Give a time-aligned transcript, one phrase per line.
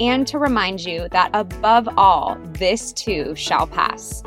[0.00, 4.22] and to remind you that above all, this too shall pass.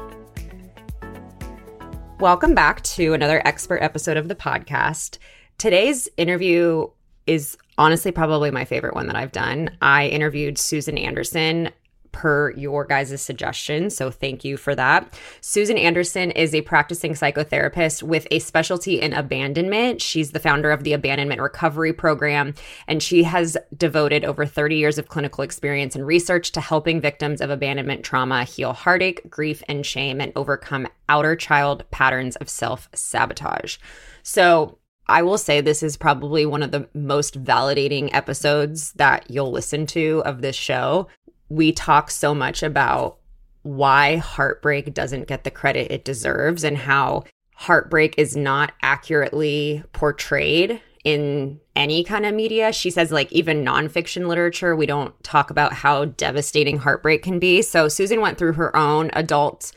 [2.20, 5.18] Welcome back to another expert episode of the podcast.
[5.58, 6.88] Today's interview
[7.28, 9.70] is honestly probably my favorite one that I've done.
[9.82, 11.70] I interviewed Susan Anderson
[12.12, 13.90] per your guys' suggestion.
[13.90, 15.14] So thank you for that.
[15.42, 20.02] Susan Anderson is a practicing psychotherapist with a specialty in abandonment.
[20.02, 22.54] She's the founder of the Abandonment Recovery Program,
[22.88, 27.42] and she has devoted over 30 years of clinical experience and research to helping victims
[27.42, 32.90] of abandonment trauma heal heartache, grief, and shame and overcome outer child patterns of self
[32.94, 33.78] sabotage.
[34.24, 39.52] So, I will say this is probably one of the most validating episodes that you'll
[39.52, 41.08] listen to of this show
[41.50, 43.18] we talk so much about
[43.64, 47.24] why heartbreak doesn't get the credit it deserves and how
[47.56, 52.72] heartbreak is not accurately portrayed in any kind of media.
[52.72, 57.62] She says, like, even nonfiction literature, we don't talk about how devastating heartbreak can be.
[57.62, 59.72] So, Susan went through her own adult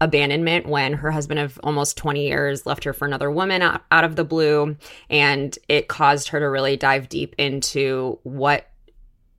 [0.00, 4.16] abandonment when her husband of almost 20 years left her for another woman out, of
[4.16, 4.76] the blue.
[5.08, 8.68] And it caused her to really dive deep into what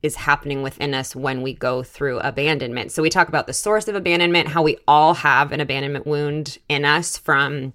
[0.03, 2.91] is happening within us when we go through abandonment.
[2.91, 6.57] So we talk about the source of abandonment, how we all have an abandonment wound
[6.69, 7.73] in us from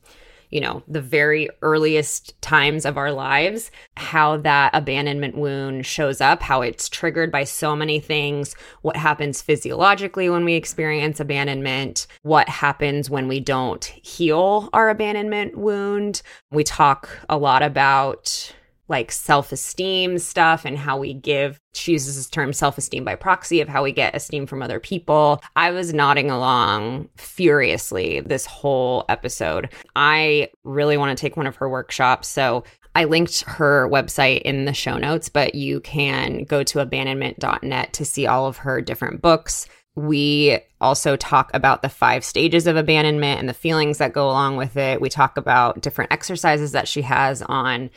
[0.51, 6.43] you know, the very earliest times of our lives, how that abandonment wound shows up,
[6.43, 12.49] how it's triggered by so many things, what happens physiologically when we experience abandonment, what
[12.49, 16.23] happens when we don't heal our abandonment wound.
[16.51, 18.55] We talk a lot about
[18.89, 23.15] like self esteem stuff and how we give, she uses this term self esteem by
[23.15, 25.43] proxy of how we get esteem from other people.
[25.57, 29.71] I was nodding along furiously this whole episode.
[29.95, 32.29] I really want to take one of her workshops.
[32.29, 37.93] So I linked her website in the show notes, but you can go to abandonment.net
[37.93, 39.69] to see all of her different books.
[39.95, 44.57] We also talk about the five stages of abandonment and the feelings that go along
[44.57, 45.01] with it.
[45.01, 47.91] We talk about different exercises that she has on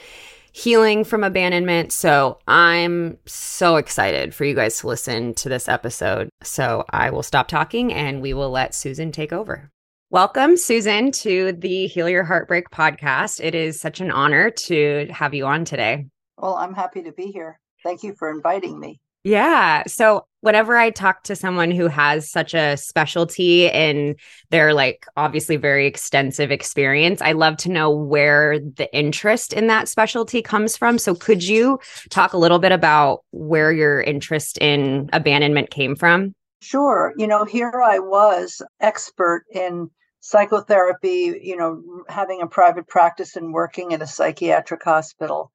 [0.51, 1.91] healing from abandonment.
[1.91, 6.29] So I'm so excited for you guys to listen to this episode.
[6.43, 9.69] So I will stop talking and we will let Susan take over.
[10.09, 13.41] Welcome, Susan, to the Heal Your Heartbreak podcast.
[13.41, 16.07] It is such an honor to have you on today.
[16.37, 17.59] Well, I'm happy to be here.
[17.83, 18.99] Thank you for inviting me.
[19.23, 19.83] Yeah.
[19.87, 24.15] So whenever I talk to someone who has such a specialty in
[24.49, 29.87] their like obviously very extensive experience, I love to know where the interest in that
[29.87, 30.97] specialty comes from.
[30.97, 31.79] So could you
[32.09, 36.35] talk a little bit about where your interest in abandonment came from?
[36.61, 37.13] Sure.
[37.17, 43.53] You know, here I was expert in psychotherapy, you know, having a private practice and
[43.53, 45.51] working in a psychiatric hospital.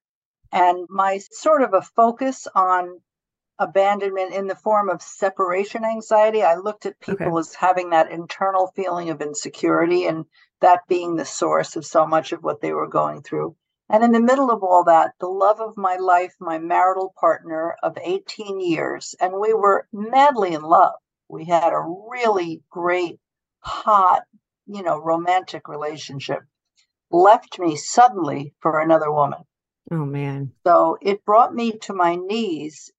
[0.51, 2.99] And my sort of a focus on
[3.59, 6.43] abandonment in the form of separation anxiety.
[6.43, 7.39] I looked at people okay.
[7.39, 10.25] as having that internal feeling of insecurity and
[10.61, 13.55] that being the source of so much of what they were going through.
[13.89, 17.75] And in the middle of all that, the love of my life, my marital partner
[17.81, 20.95] of 18 years, and we were madly in love.
[21.29, 23.19] We had a really great,
[23.59, 24.23] hot,
[24.65, 26.39] you know, romantic relationship,
[27.11, 29.43] left me suddenly for another woman.
[29.89, 30.51] Oh, man.
[30.65, 32.91] So it brought me to my knees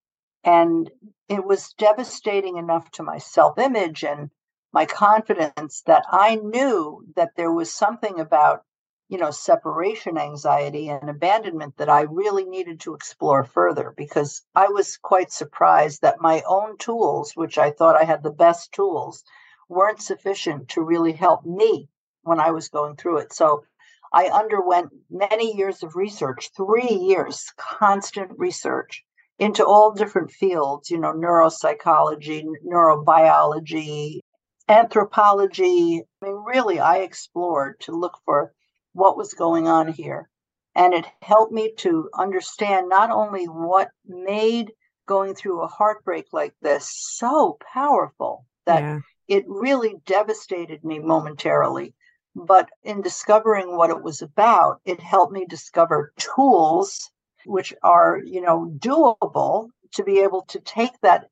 [0.44, 0.90] and
[1.28, 4.30] it was devastating enough to my self image and
[4.72, 8.64] my confidence that I knew that there was something about
[9.08, 14.68] you know, separation anxiety and abandonment that I really needed to explore further because I
[14.68, 19.24] was quite surprised that my own tools, which I thought I had the best tools,
[19.68, 21.88] weren't sufficient to really help me
[22.22, 23.32] when I was going through it.
[23.32, 23.64] So
[24.12, 29.04] I underwent many years of research, three years, constant research
[29.38, 34.20] into all different fields, you know, neuropsychology, neurobiology,
[34.68, 36.02] anthropology.
[36.22, 38.52] I mean, really, I explored to look for
[38.92, 40.28] what was going on here.
[40.74, 44.72] And it helped me to understand not only what made
[45.06, 48.98] going through a heartbreak like this so powerful that yeah.
[49.28, 51.94] it really devastated me momentarily,
[52.36, 57.10] but in discovering what it was about, it helped me discover tools
[57.48, 61.26] which are, you know, doable to be able to take that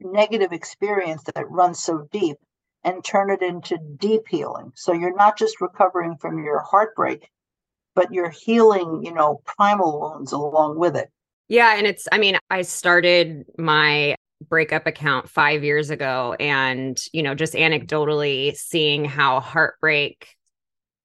[0.00, 2.38] negative experience that runs so deep
[2.84, 4.72] and turn it into deep healing.
[4.74, 7.28] So you're not just recovering from your heartbreak,
[7.94, 11.10] but you're healing, you know, primal wounds along with it.
[11.48, 11.76] Yeah.
[11.76, 14.14] And it's, I mean, I started my
[14.48, 20.28] breakup account five years ago and, you know, just anecdotally seeing how heartbreak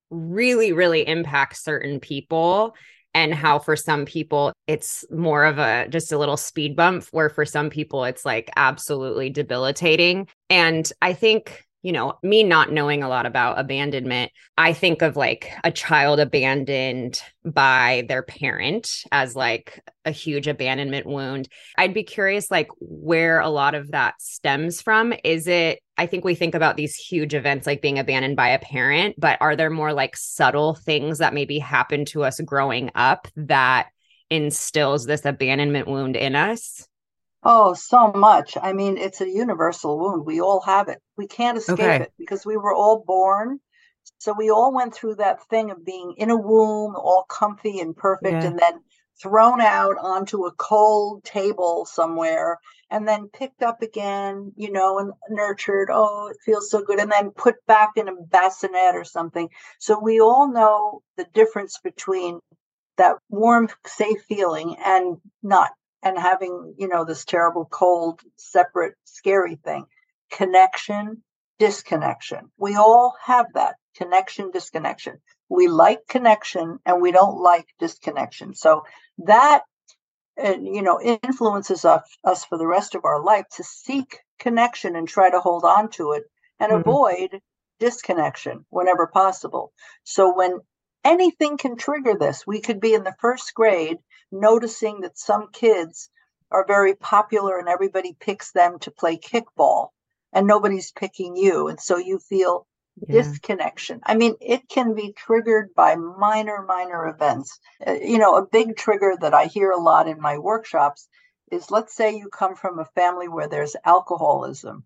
[0.09, 2.75] really, really impacts certain people
[3.13, 7.29] and how for some people it's more of a just a little speed bump where
[7.29, 10.27] for some people it's like absolutely debilitating.
[10.49, 15.17] And i think you know, me not knowing a lot about abandonment, I think of
[15.17, 21.49] like a child abandoned by their parent as like a huge abandonment wound.
[21.77, 25.13] I'd be curious, like, where a lot of that stems from.
[25.25, 28.59] Is it, I think we think about these huge events like being abandoned by a
[28.59, 33.27] parent, but are there more like subtle things that maybe happen to us growing up
[33.35, 33.87] that
[34.29, 36.87] instills this abandonment wound in us?
[37.45, 38.57] Oh, so much.
[38.61, 40.25] I mean, it's a universal wound.
[40.25, 40.99] We all have it.
[41.17, 41.95] We can't escape okay.
[42.03, 43.59] it because we were all born.
[44.17, 47.95] So we all went through that thing of being in a womb, all comfy and
[47.95, 48.45] perfect, yeah.
[48.45, 48.79] and then
[49.21, 52.57] thrown out onto a cold table somewhere
[52.89, 55.89] and then picked up again, you know, and nurtured.
[55.91, 56.99] Oh, it feels so good.
[56.99, 59.49] And then put back in a bassinet or something.
[59.79, 62.39] So we all know the difference between
[62.97, 65.71] that warm, safe feeling and not
[66.03, 69.85] and having, you know, this terrible, cold, separate, scary thing.
[70.31, 71.23] Connection,
[71.59, 72.51] disconnection.
[72.57, 75.19] We all have that connection, disconnection.
[75.49, 78.53] We like connection and we don't like disconnection.
[78.53, 78.83] So
[79.19, 79.63] that,
[80.43, 84.95] uh, you know, influences us, us for the rest of our life to seek connection
[84.95, 86.23] and try to hold on to it
[86.59, 86.89] and mm-hmm.
[86.89, 87.39] avoid
[87.79, 89.71] disconnection whenever possible.
[90.03, 90.59] So when
[91.03, 93.97] anything can trigger this, we could be in the first grade
[94.31, 96.09] noticing that some kids
[96.51, 99.89] are very popular and everybody picks them to play kickball
[100.31, 101.67] and nobody's picking you.
[101.67, 102.67] And so you feel
[103.07, 103.21] yeah.
[103.21, 104.01] disconnection.
[104.03, 107.59] I mean, it can be triggered by minor, minor events.
[107.85, 111.07] Uh, you know, a big trigger that I hear a lot in my workshops
[111.51, 114.85] is let's say you come from a family where there's alcoholism.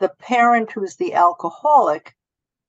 [0.00, 2.14] The parent who's the alcoholic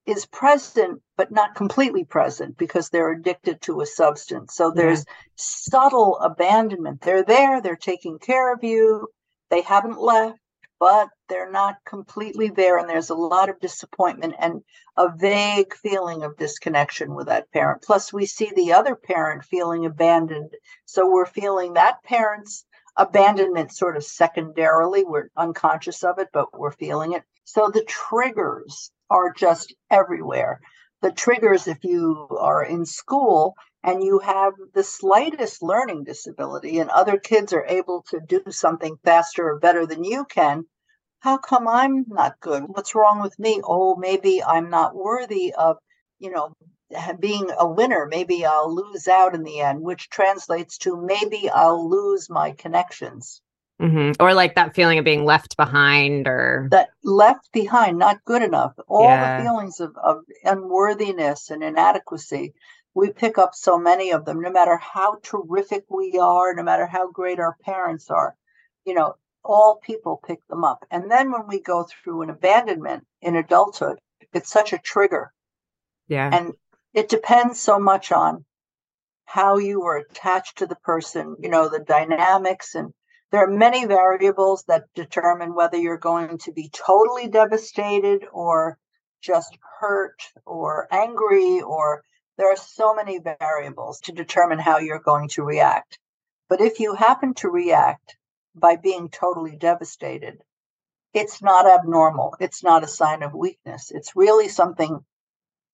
[0.06, 4.56] is present but not completely present because they're addicted to a substance.
[4.56, 5.14] So there's yeah.
[5.36, 7.02] subtle abandonment.
[7.02, 9.08] They're there they're taking care of you.
[9.50, 10.40] They haven't left
[10.80, 14.64] but they're not completely there and there's a lot of disappointment and
[14.98, 17.82] a vague feeling of disconnection with that parent.
[17.82, 20.52] Plus we see the other parent feeling abandoned.
[20.86, 22.66] So we're feeling that parent's
[22.96, 25.04] abandonment sort of secondarily.
[25.04, 27.24] We're unconscious of it but we're feeling it.
[27.44, 30.60] So the triggers are just everywhere.
[31.02, 36.90] The triggers, if you are in school and you have the slightest learning disability and
[36.90, 40.66] other kids are able to do something faster or better than you can,
[41.22, 42.64] how come I'm not good?
[42.68, 43.62] What's wrong with me?
[43.64, 45.78] Oh, maybe I'm not worthy of,
[46.18, 46.54] you know,
[47.20, 48.08] being a winner.
[48.10, 53.42] Maybe I'll lose out in the end, which translates to maybe I'll lose my connections.
[53.82, 54.22] Mm-hmm.
[54.22, 58.74] Or like that feeling of being left behind or that left behind, not good enough.
[58.88, 59.38] All yeah.
[59.38, 62.54] the feelings of, of unworthiness and inadequacy,
[62.94, 66.88] we pick up so many of them, no matter how terrific we are, no matter
[66.88, 68.36] how great our parents are.
[68.86, 70.86] You know, all people pick them up.
[70.92, 74.00] And then when we go through an abandonment in adulthood,
[74.34, 75.32] it's such a trigger.
[76.10, 76.30] Yeah.
[76.34, 76.54] And
[76.94, 78.44] it depends so much on
[79.26, 82.94] how you were attached to the person, you know, the dynamics and
[83.32, 88.78] there are many variables that determine whether you're going to be totally devastated or
[89.22, 92.04] just hurt or angry, or
[92.38, 96.00] there are so many variables to determine how you're going to react.
[96.48, 98.18] But if you happen to react
[98.56, 100.42] by being totally devastated,
[101.14, 102.36] it's not abnormal.
[102.40, 103.92] It's not a sign of weakness.
[103.92, 105.04] It's really something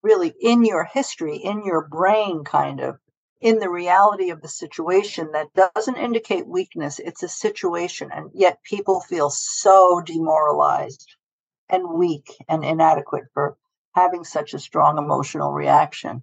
[0.02, 2.98] really in your history, in your brain, kind of
[3.42, 7.00] in the reality of the situation that doesn't indicate weakness.
[7.00, 8.10] It's a situation.
[8.14, 11.16] And yet people feel so demoralized
[11.70, 13.58] and weak and inadequate for
[13.94, 16.22] having such a strong emotional reaction.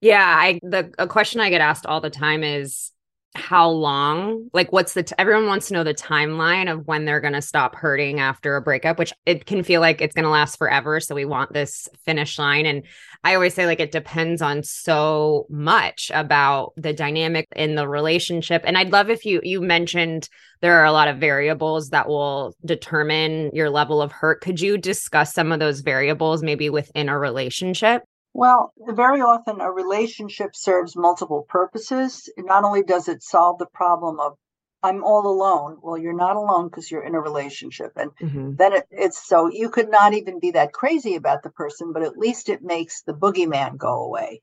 [0.00, 2.92] Yeah, I the a question I get asked all the time is
[3.36, 7.20] how long like what's the t- everyone wants to know the timeline of when they're
[7.20, 10.30] going to stop hurting after a breakup which it can feel like it's going to
[10.30, 12.82] last forever so we want this finish line and
[13.24, 18.62] i always say like it depends on so much about the dynamic in the relationship
[18.64, 20.28] and i'd love if you you mentioned
[20.62, 24.40] there are a lot of variables that will determine your level of hurt.
[24.40, 28.02] Could you discuss some of those variables maybe within a relationship
[28.36, 32.28] well, very often a relationship serves multiple purposes.
[32.36, 34.34] Not only does it solve the problem of
[34.82, 35.78] I'm all alone.
[35.80, 37.92] Well, you're not alone because you're in a relationship.
[37.96, 38.56] And mm-hmm.
[38.56, 42.02] then it, it's so you could not even be that crazy about the person, but
[42.02, 44.42] at least it makes the boogeyman go away.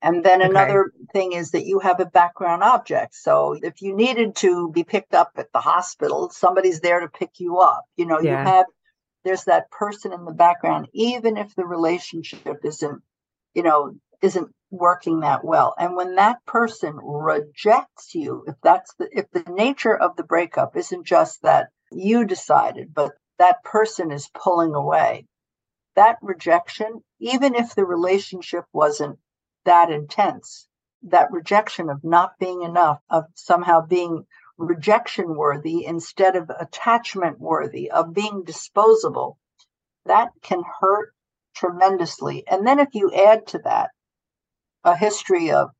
[0.00, 0.50] And then okay.
[0.50, 3.14] another thing is that you have a background object.
[3.14, 7.32] So if you needed to be picked up at the hospital, somebody's there to pick
[7.38, 7.84] you up.
[7.96, 8.30] You know, yeah.
[8.30, 8.66] you have,
[9.22, 13.02] there's that person in the background, even if the relationship isn't
[13.54, 15.74] you know, isn't working that well.
[15.78, 20.76] And when that person rejects you, if that's the if the nature of the breakup
[20.76, 25.26] isn't just that you decided, but that person is pulling away,
[25.94, 29.18] that rejection, even if the relationship wasn't
[29.64, 30.66] that intense,
[31.02, 37.90] that rejection of not being enough, of somehow being rejection worthy instead of attachment worthy,
[37.90, 39.38] of being disposable,
[40.06, 41.13] that can hurt
[41.54, 42.44] tremendously.
[42.46, 43.90] And then if you add to that
[44.84, 45.70] a history of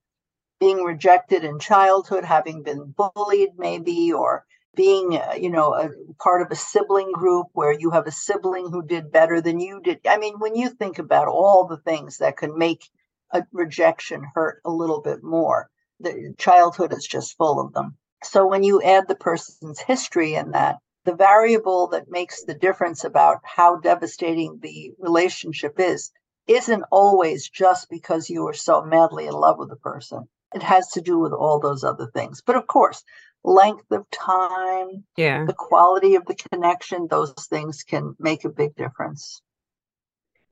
[0.60, 5.90] being rejected in childhood, having been bullied, maybe, or being, uh, you know, a
[6.22, 9.80] part of a sibling group where you have a sibling who did better than you
[9.80, 10.00] did.
[10.08, 12.88] I mean, when you think about all the things that can make
[13.32, 15.68] a rejection hurt a little bit more,
[16.00, 17.96] the childhood is just full of them.
[18.22, 23.04] So when you add the person's history in that, the variable that makes the difference
[23.04, 26.10] about how devastating the relationship is
[26.46, 30.28] isn't always just because you are so madly in love with the person.
[30.54, 32.42] It has to do with all those other things.
[32.44, 33.02] But of course,
[33.42, 38.74] length of time, yeah, the quality of the connection, those things can make a big
[38.76, 39.42] difference.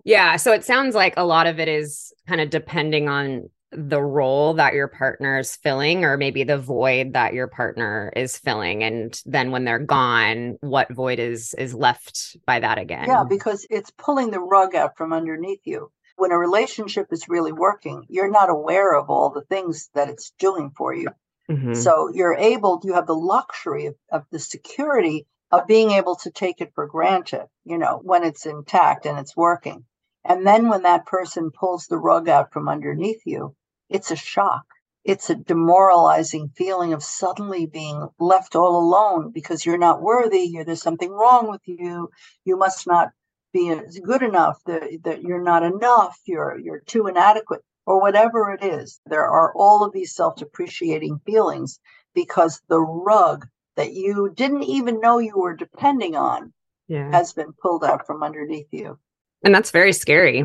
[0.04, 4.02] Yeah, so it sounds like a lot of it is kind of depending on the
[4.02, 8.82] role that your partner is filling or maybe the void that your partner is filling
[8.82, 13.06] and then when they're gone what void is is left by that again?
[13.08, 15.90] Yeah because it's pulling the rug out from underneath you.
[16.16, 20.32] When a relationship is really working you're not aware of all the things that it's
[20.38, 21.08] doing for you.
[21.50, 21.74] Mm-hmm.
[21.74, 26.30] so you're able you have the luxury of, of the security of being able to
[26.30, 29.84] take it for granted you know when it's intact and it's working.
[30.24, 33.56] And then when that person pulls the rug out from underneath you
[33.92, 34.64] it's a shock.
[35.04, 40.40] It's a demoralizing feeling of suddenly being left all alone because you're not worthy.
[40.40, 42.10] You're, there's something wrong with you.
[42.44, 43.10] You must not
[43.52, 44.58] be good enough.
[44.66, 46.16] That, that you're not enough.
[46.24, 49.00] You're you're too inadequate, or whatever it is.
[49.06, 51.80] There are all of these self-depreciating feelings
[52.14, 53.46] because the rug
[53.76, 56.52] that you didn't even know you were depending on
[56.88, 57.10] yeah.
[57.10, 58.98] has been pulled out from underneath you.
[59.42, 60.44] And that's very scary.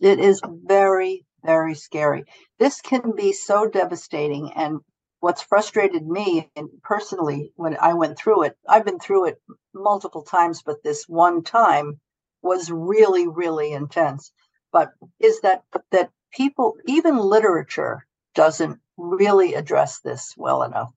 [0.00, 2.24] It is very, very scary.
[2.58, 4.52] This can be so devastating.
[4.54, 4.80] And
[5.20, 10.22] what's frustrated me and personally when I went through it, I've been through it multiple
[10.22, 12.00] times, but this one time
[12.42, 14.32] was really, really intense.
[14.72, 20.92] But is that that people, even literature, doesn't really address this well enough.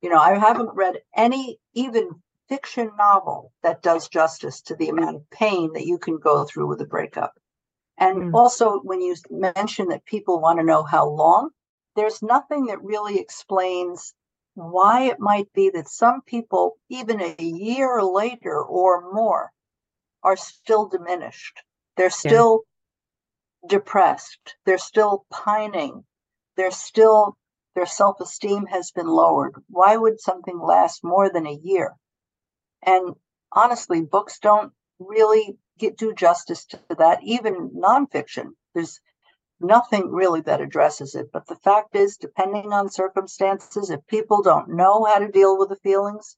[0.00, 5.16] You know, I haven't read any even fiction novel that does justice to the amount
[5.16, 7.32] of pain that you can go through with a breakup.
[7.98, 8.34] And mm.
[8.34, 11.50] also, when you mention that people want to know how long,
[11.94, 14.14] there's nothing that really explains
[14.54, 19.50] why it might be that some people, even a year later or more,
[20.22, 21.62] are still diminished.
[21.96, 22.64] They're still
[23.62, 23.78] yeah.
[23.78, 24.56] depressed.
[24.64, 26.04] They're still pining.
[26.56, 27.36] They're still,
[27.74, 29.54] their self esteem has been lowered.
[29.68, 31.94] Why would something last more than a year?
[32.82, 33.14] And
[33.52, 38.50] honestly, books don't really get do justice to that, even nonfiction.
[38.74, 39.00] There's
[39.60, 41.30] nothing really that addresses it.
[41.32, 45.68] But the fact is, depending on circumstances, if people don't know how to deal with
[45.68, 46.36] the feelings,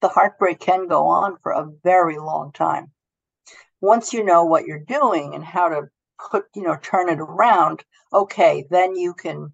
[0.00, 2.92] the heartbreak can go on for a very long time.
[3.80, 5.82] Once you know what you're doing and how to
[6.30, 9.52] put, you know, turn it around, okay, then you can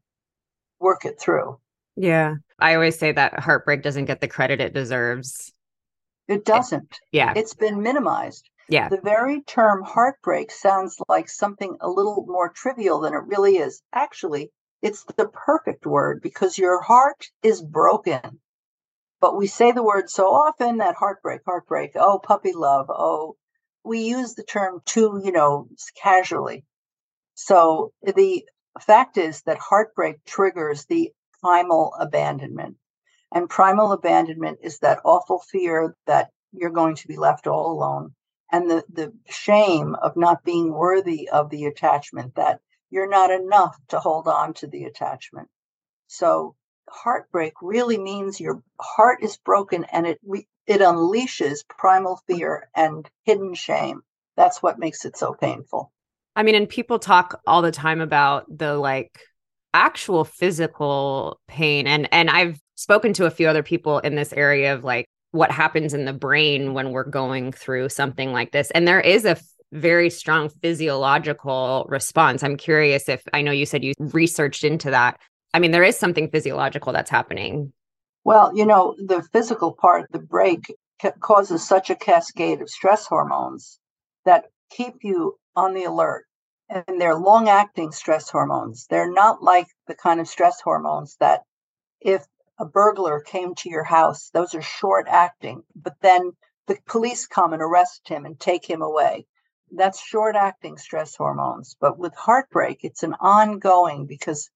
[0.80, 1.58] work it through.
[1.96, 2.36] Yeah.
[2.58, 5.52] I always say that heartbreak doesn't get the credit it deserves.
[6.28, 6.98] It doesn't.
[7.12, 7.34] Yeah.
[7.36, 8.48] It's been minimized.
[8.68, 8.88] Yeah.
[8.88, 13.82] The very term heartbreak sounds like something a little more trivial than it really is.
[13.92, 14.50] Actually,
[14.82, 18.40] it's the perfect word because your heart is broken.
[19.20, 23.36] But we say the word so often that heartbreak, heartbreak, oh, puppy love, oh,
[23.84, 25.68] we use the term too, you know,
[26.02, 26.64] casually.
[27.34, 28.44] So the
[28.80, 32.76] fact is that heartbreak triggers the primal abandonment.
[33.32, 38.14] And primal abandonment is that awful fear that you're going to be left all alone
[38.54, 43.76] and the, the shame of not being worthy of the attachment, that you're not enough
[43.88, 45.48] to hold on to the attachment.
[46.06, 46.54] So
[46.88, 52.36] heartbreak really means your heart is broken and it re- it unleashes primal mm.
[52.36, 54.02] fear and hidden shame.
[54.36, 55.90] That's what makes it so painful.
[56.36, 59.18] I mean, and people talk all the time about the like
[59.72, 64.74] actual physical pain and and I've spoken to a few other people in this area
[64.74, 68.70] of like what happens in the brain when we're going through something like this.
[68.70, 72.44] And there is a f- very strong physiological response.
[72.44, 75.18] I'm curious if I know you said you researched into that.
[75.52, 77.72] I mean, there is something physiological that's happening.
[78.22, 80.72] Well, you know, the physical part, the break,
[81.02, 83.80] ca- causes such a cascade of stress hormones
[84.24, 86.26] that keep you on the alert.
[86.68, 88.86] And they're long acting stress hormones.
[88.88, 91.42] They're not like the kind of stress hormones that
[92.00, 92.24] if
[92.58, 96.32] a burglar came to your house, those are short acting, but then
[96.66, 99.26] the police come and arrest him and take him away.
[99.70, 101.76] That's short acting stress hormones.
[101.80, 104.50] But with heartbreak, it's an ongoing because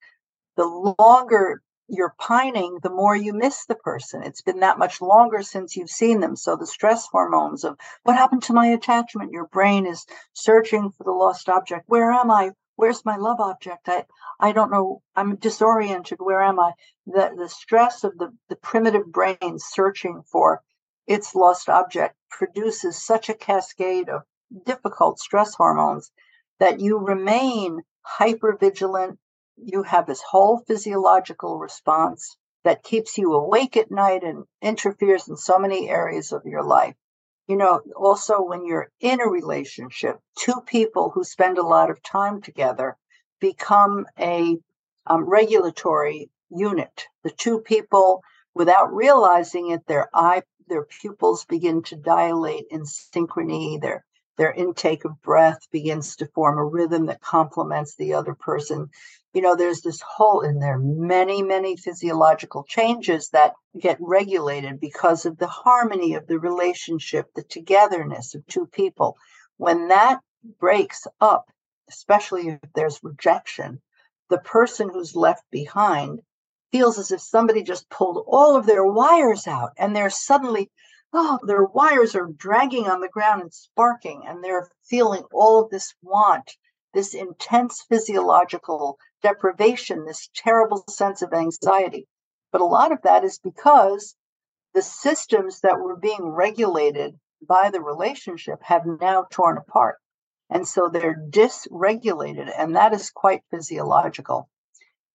[0.56, 4.22] the longer you're pining, the more you miss the person.
[4.22, 6.36] It's been that much longer since you've seen them.
[6.36, 11.04] So the stress hormones of what happened to my attachment, your brain is searching for
[11.04, 11.84] the lost object.
[11.86, 12.50] Where am I?
[12.78, 13.88] Where's my love object?
[13.88, 14.06] I,
[14.38, 15.02] I don't know.
[15.16, 16.20] I'm disoriented.
[16.20, 16.74] Where am I?
[17.08, 20.62] The, the stress of the, the primitive brain searching for
[21.04, 24.22] its lost object produces such a cascade of
[24.64, 26.12] difficult stress hormones
[26.60, 29.18] that you remain hyper vigilant.
[29.56, 35.36] You have this whole physiological response that keeps you awake at night and interferes in
[35.36, 36.94] so many areas of your life.
[37.48, 42.02] You know, also when you're in a relationship, two people who spend a lot of
[42.02, 42.98] time together
[43.40, 44.58] become a
[45.06, 47.06] um, regulatory unit.
[47.24, 48.22] The two people,
[48.54, 53.80] without realizing it, their eye, their pupils begin to dilate in synchrony.
[53.80, 54.04] Their
[54.36, 58.90] their intake of breath begins to form a rhythm that complements the other person.
[59.34, 65.26] You know, there's this whole, and there many, many physiological changes that get regulated because
[65.26, 69.16] of the harmony of the relationship, the togetherness of two people.
[69.58, 70.20] When that
[70.58, 71.50] breaks up,
[71.88, 73.82] especially if there's rejection,
[74.30, 76.20] the person who's left behind
[76.70, 80.70] feels as if somebody just pulled all of their wires out and they're suddenly
[81.14, 85.70] oh their wires are dragging on the ground and sparking and they're feeling all of
[85.70, 86.52] this want
[86.92, 92.06] this intense physiological deprivation this terrible sense of anxiety
[92.52, 94.16] but a lot of that is because
[94.74, 99.98] the systems that were being regulated by the relationship have now torn apart
[100.50, 104.48] and so they're dysregulated, and that is quite physiological.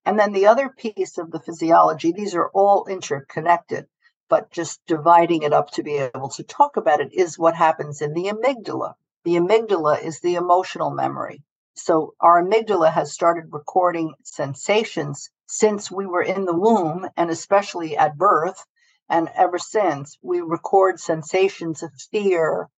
[0.05, 3.87] And then the other piece of the physiology, these are all interconnected,
[4.29, 8.01] but just dividing it up to be able to talk about it is what happens
[8.01, 8.93] in the amygdala.
[9.23, 11.41] The amygdala is the emotional memory.
[11.75, 17.97] So our amygdala has started recording sensations since we were in the womb, and especially
[17.97, 18.65] at birth.
[19.09, 22.69] And ever since, we record sensations of fear,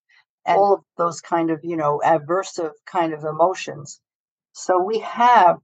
[0.45, 3.99] and all of those kind of you know aversive kind of emotions
[4.53, 5.57] so we have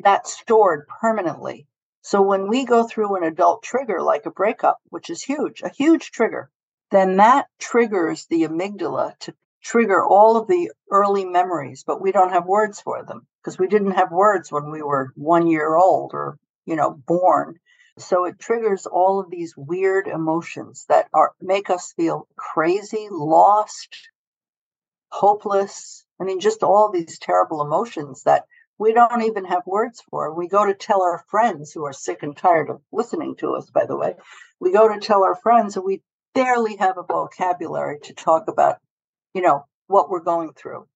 [0.00, 1.66] that stored permanently
[2.02, 5.68] so when we go through an adult trigger like a breakup which is huge a
[5.68, 6.50] huge trigger
[6.90, 9.34] then that triggers the amygdala to
[9.70, 13.68] trigger all of the early memories but we don't have words for them because we
[13.74, 16.38] didn't have words when we were 1 year old or
[16.70, 17.48] you know born
[17.98, 23.92] so it triggers all of these weird emotions that are make us feel crazy lost
[25.10, 26.04] hopeless.
[26.20, 28.44] I mean, just all these terrible emotions that
[28.78, 30.34] we don't even have words for.
[30.34, 33.70] We go to tell our friends who are sick and tired of listening to us,
[33.70, 34.14] by the way,
[34.60, 36.02] we go to tell our friends and we
[36.34, 38.76] barely have a vocabulary to talk about,
[39.36, 40.88] you know, what we're going through.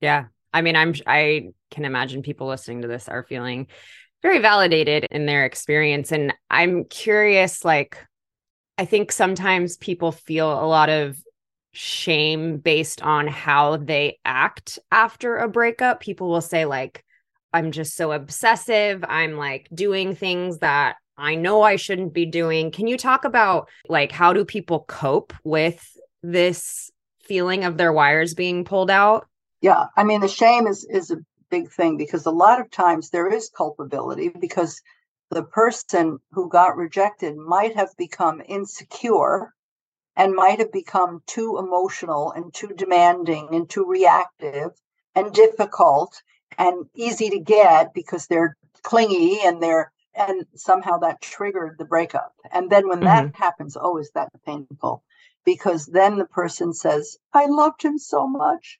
[0.00, 0.26] Yeah.
[0.52, 3.68] I mean, I'm, I can imagine people listening to this are feeling
[4.20, 6.10] very validated in their experience.
[6.10, 7.96] And I'm curious, like,
[8.76, 11.16] I think sometimes people feel a lot of
[11.72, 16.00] shame based on how they act after a breakup.
[16.00, 17.04] People will say, like,
[17.52, 19.04] I'm just so obsessive.
[19.08, 22.72] I'm like doing things that I know I shouldn't be doing.
[22.72, 26.90] Can you talk about like how do people cope with this
[27.28, 29.26] feeling of their wires being pulled out.
[29.60, 31.18] Yeah, I mean the shame is is a
[31.50, 34.80] big thing because a lot of times there is culpability because
[35.30, 39.52] the person who got rejected might have become insecure
[40.16, 44.70] and might have become too emotional and too demanding and too reactive
[45.14, 46.22] and difficult
[46.56, 52.32] and easy to get because they're clingy and they're and somehow that triggered the breakup
[52.52, 53.26] and then when mm-hmm.
[53.26, 55.02] that happens oh is that painful
[55.52, 58.78] because then the person says i loved him so much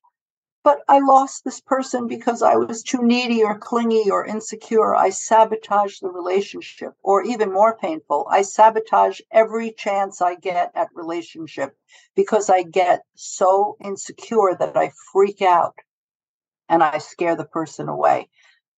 [0.65, 4.95] but I lost this person because I was too needy or clingy or insecure.
[4.95, 6.95] I sabotaged the relationship.
[7.03, 11.75] Or even more painful, I sabotage every chance I get at relationship
[12.15, 15.79] because I get so insecure that I freak out
[16.69, 18.29] and I scare the person away.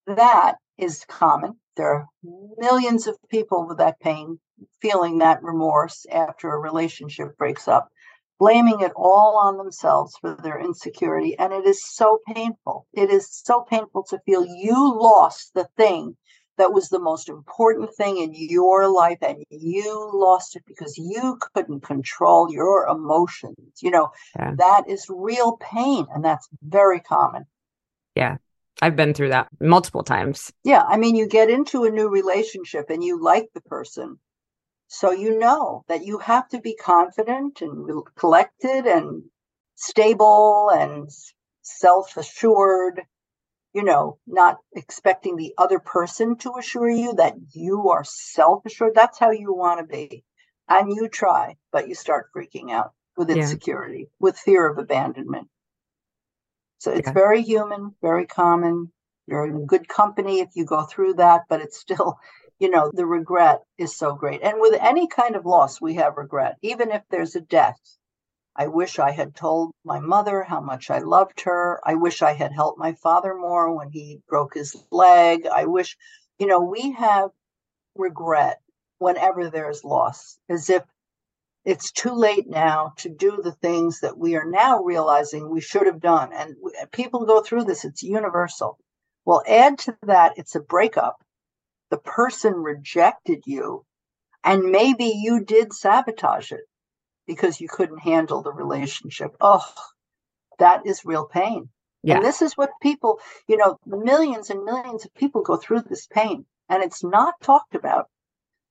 [0.06, 1.59] That is common.
[1.76, 2.06] There are
[2.58, 4.38] millions of people with that pain
[4.82, 7.88] feeling that remorse after a relationship breaks up
[8.40, 11.38] blaming it all on themselves for their insecurity.
[11.38, 12.86] And it is so painful.
[12.92, 16.16] It is so painful to feel you lost the thing
[16.56, 21.38] that was the most important thing in your life and you lost it because you
[21.54, 23.80] couldn't control your emotions.
[23.82, 24.54] You know, yeah.
[24.56, 27.44] that is real pain and that's very common.
[28.14, 28.38] Yeah.
[28.82, 30.52] I've been through that multiple times.
[30.64, 30.82] Yeah.
[30.86, 34.18] I mean, you get into a new relationship and you like the person
[34.92, 39.22] so you know that you have to be confident and collected and
[39.76, 41.08] stable and
[41.62, 43.00] self assured,
[43.72, 48.96] you know, not expecting the other person to assure you that you are self assured.
[48.96, 50.24] That's how you want to be.
[50.68, 54.06] And you try, but you start freaking out with insecurity, yeah.
[54.18, 55.48] with fear of abandonment.
[56.80, 57.12] So it's yeah.
[57.12, 58.92] very human, very common.
[59.26, 62.18] You're in good company if you go through that, but it's still
[62.60, 64.42] you know, the regret is so great.
[64.42, 67.80] And with any kind of loss, we have regret, even if there's a death.
[68.54, 71.80] I wish I had told my mother how much I loved her.
[71.84, 75.46] I wish I had helped my father more when he broke his leg.
[75.46, 75.96] I wish,
[76.38, 77.30] you know, we have
[77.96, 78.60] regret
[78.98, 80.82] whenever there's loss, as if
[81.70, 85.86] it's too late now to do the things that we are now realizing we should
[85.86, 86.30] have done.
[86.32, 86.56] And
[86.92, 88.78] people go through this, it's universal.
[89.24, 91.16] Well, add to that, it's a breakup
[91.90, 93.84] the person rejected you
[94.42, 96.64] and maybe you did sabotage it
[97.26, 99.36] because you couldn't handle the relationship.
[99.40, 99.64] Oh,
[100.58, 101.68] that is real pain.
[102.02, 102.16] Yeah.
[102.16, 106.06] And this is what people, you know, millions and millions of people go through this
[106.06, 108.06] pain and it's not talked about.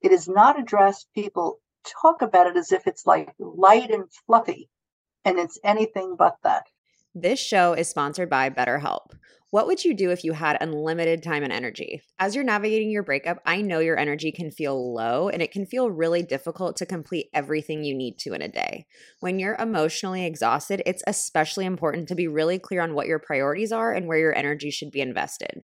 [0.01, 1.07] It is not addressed.
[1.13, 1.59] People
[2.01, 4.69] talk about it as if it's like light and fluffy
[5.25, 6.67] and it's anything but that.
[7.15, 9.11] This show is sponsored by BetterHelp.
[9.51, 12.03] What would you do if you had unlimited time and energy?
[12.19, 15.65] As you're navigating your breakup, I know your energy can feel low and it can
[15.65, 18.85] feel really difficult to complete everything you need to in a day.
[19.21, 23.71] When you're emotionally exhausted, it's especially important to be really clear on what your priorities
[23.71, 25.63] are and where your energy should be invested.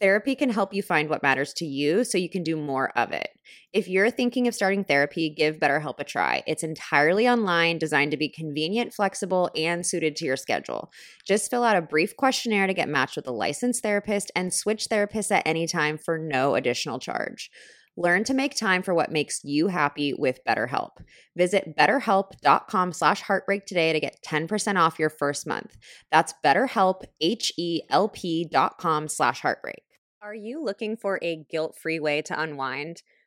[0.00, 3.12] Therapy can help you find what matters to you so you can do more of
[3.12, 3.28] it.
[3.72, 6.42] If you're thinking of starting therapy, give BetterHelp a try.
[6.46, 10.90] It's entirely online, designed to be convenient, flexible, and suited to your schedule.
[11.26, 14.88] Just fill out a brief questionnaire to get matched with a licensed therapist and switch
[14.90, 17.50] therapists at any time for no additional charge.
[17.96, 20.98] Learn to make time for what makes you happy with BetterHelp.
[21.36, 25.76] Visit betterhelp.com slash heartbreak today to get 10% off your first month.
[26.10, 29.82] That's betterhelp, H-E-L-P dot com slash heartbreak.
[30.22, 33.02] Are you looking for a guilt-free way to unwind?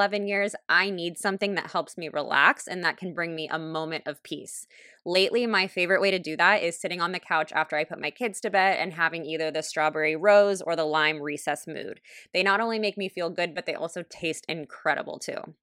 [0.00, 3.58] 11 years, I need something that helps me relax and that can bring me a
[3.58, 4.66] moment of peace.
[5.04, 8.00] Lately, my favorite way to do that is sitting on the couch after I put
[8.00, 12.00] my kids to bed and having either the strawberry rose or the lime recess mood.
[12.32, 15.54] They not only make me feel good, but they also taste incredible too.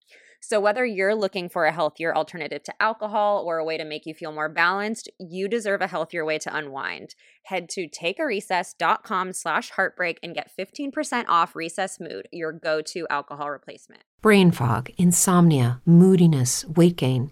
[0.41, 4.05] So, whether you're looking for a healthier alternative to alcohol or a way to make
[4.05, 7.15] you feel more balanced, you deserve a healthier way to unwind.
[7.43, 13.49] Head to takearecess.com slash heartbreak and get 15% off Recess Mood, your go to alcohol
[13.49, 14.03] replacement.
[14.21, 17.31] Brain fog, insomnia, moodiness, weight gain.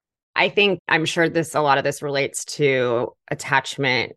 [0.41, 4.13] I think I'm sure this a lot of this relates to attachment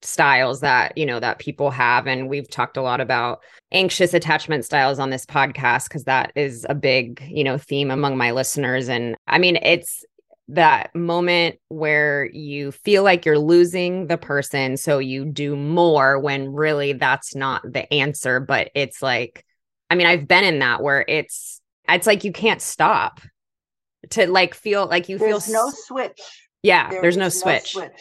[0.00, 4.64] styles that you know that people have and we've talked a lot about anxious attachment
[4.64, 8.88] styles on this podcast because that is a big you know theme among my listeners
[8.88, 10.02] and i mean it's
[10.48, 16.50] that moment where you feel like you're losing the person so you do more when
[16.50, 19.44] really that's not the answer but it's like
[19.90, 23.20] i mean i've been in that where it's it's like you can't stop
[24.10, 26.20] to like feel like you there's feel no switch.
[26.62, 27.72] Yeah, There there's no switch.
[27.72, 28.00] switch.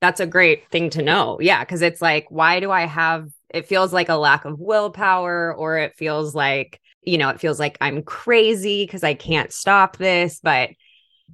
[0.00, 1.38] That's a great thing to know.
[1.40, 3.28] Yeah, because it's like, why do I have?
[3.50, 7.60] It feels like a lack of willpower, or it feels like you know, it feels
[7.60, 10.40] like I'm crazy because I can't stop this.
[10.42, 10.70] But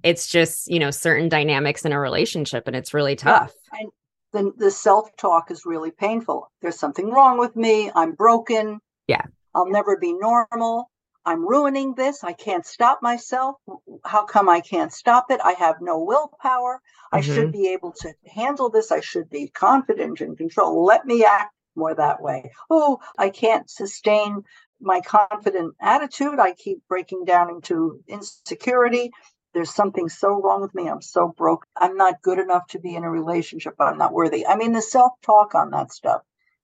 [0.03, 3.53] it's just you know certain dynamics in a relationship, and it's really tough.
[3.73, 3.91] And
[4.33, 6.51] the, the self talk is really painful.
[6.63, 7.91] There's something wrong with me.
[7.95, 8.81] I'm broken.
[9.07, 9.23] Yeah.
[9.55, 10.91] I'll never be normal.
[11.25, 12.25] I'm ruining this.
[12.25, 13.57] I can't stop myself.
[14.05, 15.41] How come I can't stop it?
[15.45, 16.81] I have no willpower.
[17.13, 17.33] I Mm-hmm.
[17.35, 18.91] should be able to handle this.
[18.91, 20.85] I should be confident and control.
[20.85, 22.51] Let me act more that way.
[22.71, 24.43] Oh, I can't sustain
[24.81, 26.41] my confident attitude.
[26.41, 29.11] I keep breaking down into insecurity.
[29.55, 30.89] There's something so wrong with me.
[30.89, 31.67] I'm so broke.
[31.77, 33.75] I'm not good enough to be in a relationship.
[33.79, 34.47] I'm not worthy.
[34.47, 36.23] I mean, the self talk on that stuff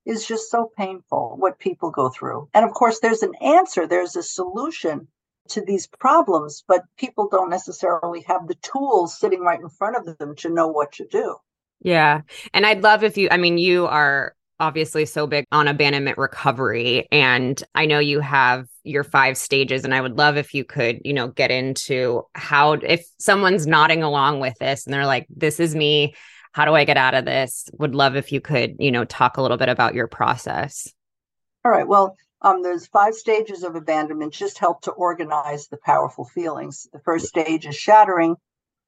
[0.08, 2.48] is just so painful what people go through.
[2.54, 5.06] And of course, there's an answer, there's a solution
[5.50, 10.18] to these problems, but people don't necessarily have the tools sitting right in front of
[10.18, 11.36] them to know what to do.
[11.80, 12.22] Yeah.
[12.52, 17.06] And I'd love if you, I mean, you are obviously so big on abandonment recovery.
[17.12, 19.84] And I know you have your five stages.
[19.84, 24.02] And I would love if you could, you know, get into how, if someone's nodding
[24.02, 26.14] along with this and they're like, this is me,
[26.52, 27.68] how do I get out of this?
[27.78, 30.92] Would love if you could, you know, talk a little bit about your process.
[31.64, 31.86] All right.
[31.86, 36.86] Well, um, there's five stages of abandonment, just help to organize the powerful feelings.
[36.92, 38.36] The first stage is shattering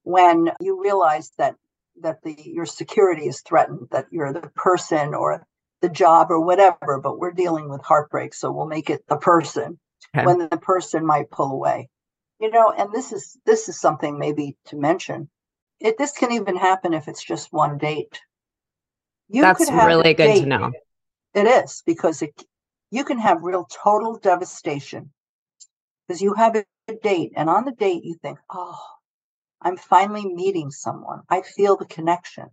[0.03, 1.55] when you realize that
[2.01, 5.45] that the your security is threatened, that you're the person or
[5.81, 9.79] the job or whatever, but we're dealing with heartbreak, so we'll make it the person
[10.15, 10.25] Okay.
[10.25, 11.89] when the person might pull away.
[12.39, 15.29] You know, and this is this is something maybe to mention.
[15.81, 18.21] It this can even happen if it's just one date.
[19.29, 20.71] You That's could have a really good to know.
[21.33, 22.45] It is because it
[22.91, 25.11] you can have real total devastation
[26.07, 26.65] because you have a
[27.01, 28.79] date and on the date you think, "Oh,
[29.59, 31.23] I'm finally meeting someone.
[31.29, 32.51] I feel the connection.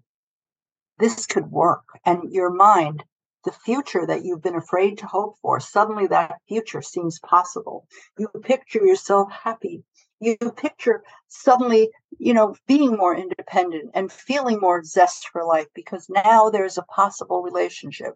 [0.99, 3.05] This could work." And your mind,
[3.45, 7.87] the future that you've been afraid to hope for, suddenly that future seems possible.
[8.17, 9.85] You picture yourself happy.
[10.21, 16.09] You picture suddenly, you know, being more independent and feeling more zest for life because
[16.09, 18.15] now there's a possible relationship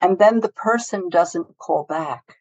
[0.00, 2.36] and then the person doesn't call back.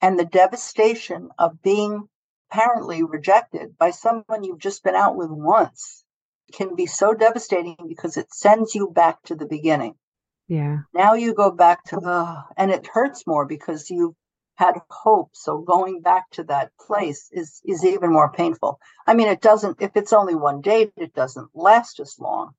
[0.00, 2.08] And the devastation of being
[2.50, 6.04] apparently rejected by someone you've just been out with once
[6.52, 9.94] can be so devastating because it sends you back to the beginning.
[10.46, 10.78] Yeah.
[10.94, 14.14] Now you go back to, uh, and it hurts more because you've
[14.58, 15.30] had hope.
[15.34, 18.80] So going back to that place is, is even more painful.
[19.06, 22.54] I mean, it doesn't, if it's only one date, it doesn't last as long,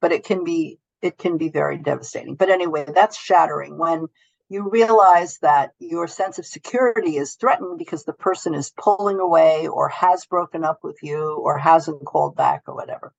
[0.00, 2.34] but it can be it can be very devastating.
[2.34, 4.08] But anyway, that's shattering when
[4.48, 9.68] you realize that your sense of security is threatened because the person is pulling away
[9.68, 13.12] or has broken up with you or hasn't called back or whatever.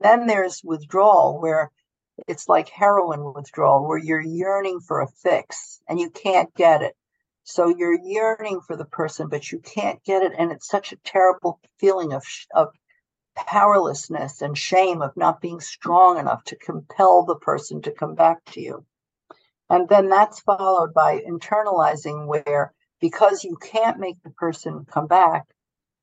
[0.00, 1.72] Then there's withdrawal where
[2.28, 6.94] it's like heroin withdrawal where you're yearning for a fix and you can't get it.
[7.50, 10.32] So you're yearning for the person, but you can't get it.
[10.36, 12.22] And it's such a terrible feeling of,
[12.54, 12.68] of
[13.34, 18.44] powerlessness and shame of not being strong enough to compel the person to come back
[18.52, 18.84] to you.
[19.70, 25.46] And then that's followed by internalizing where because you can't make the person come back,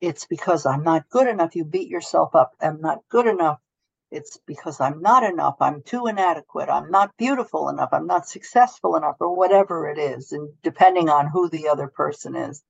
[0.01, 1.55] it's because I'm not good enough.
[1.55, 2.53] You beat yourself up.
[2.59, 3.59] I'm not good enough.
[4.15, 5.57] It's because I'm not enough.
[5.59, 6.69] I'm too inadequate.
[6.69, 7.89] I'm not beautiful enough.
[7.91, 12.35] I'm not successful enough, or whatever it is, and depending on who the other person
[12.35, 12.63] is.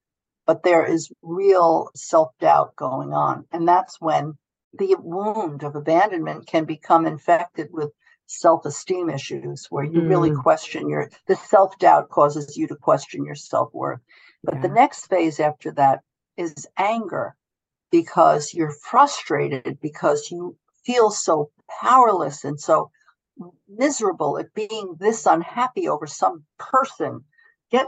[0.48, 3.46] But there is real self doubt going on.
[3.52, 4.34] And that's when
[4.74, 7.92] the wound of abandonment can become infected with
[8.28, 10.42] self-esteem issues where you really Mm.
[10.42, 14.02] question your the self-doubt causes you to question your self-worth
[14.44, 16.02] but the next phase after that
[16.36, 17.36] is anger
[17.92, 21.50] because you're frustrated because you feel so
[21.82, 22.92] powerless and so
[23.68, 27.24] miserable at being this unhappy over some person.
[27.72, 27.88] Get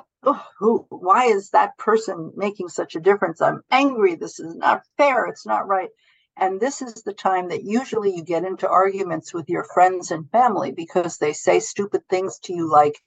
[0.60, 3.42] who why is that person making such a difference?
[3.42, 4.16] I'm angry.
[4.16, 5.26] This is not fair.
[5.26, 5.90] It's not right.
[6.36, 10.30] And this is the time that usually you get into arguments with your friends and
[10.30, 13.02] family because they say stupid things to you like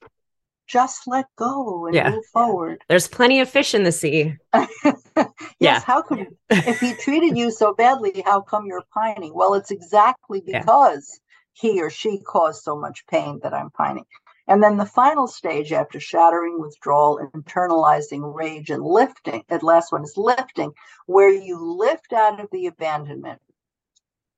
[0.71, 2.11] just let go and yeah.
[2.11, 2.83] move forward.
[2.87, 4.37] There's plenty of fish in the sea.
[4.53, 4.95] yes,
[5.59, 5.79] yeah.
[5.81, 9.33] how come if he treated you so badly, how come you're pining?
[9.33, 11.19] Well, it's exactly because
[11.61, 11.71] yeah.
[11.71, 14.05] he or she caused so much pain that I'm pining.
[14.47, 20.03] And then the final stage after shattering, withdrawal, internalizing rage, and lifting, that last one
[20.03, 20.71] is lifting,
[21.05, 23.41] where you lift out of the abandonment.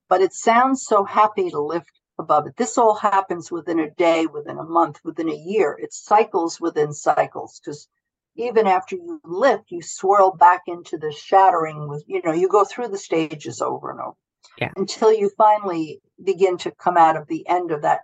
[0.10, 2.56] But it sounds so happy to lift above it.
[2.58, 5.78] This all happens within a day, within a month, within a year.
[5.82, 7.88] It's cycles within cycles because
[8.36, 12.66] even after you lift, you swirl back into the shattering with, you know, you go
[12.66, 14.16] through the stages over and over
[14.58, 14.72] yeah.
[14.76, 18.02] until you finally begin to come out of the end of that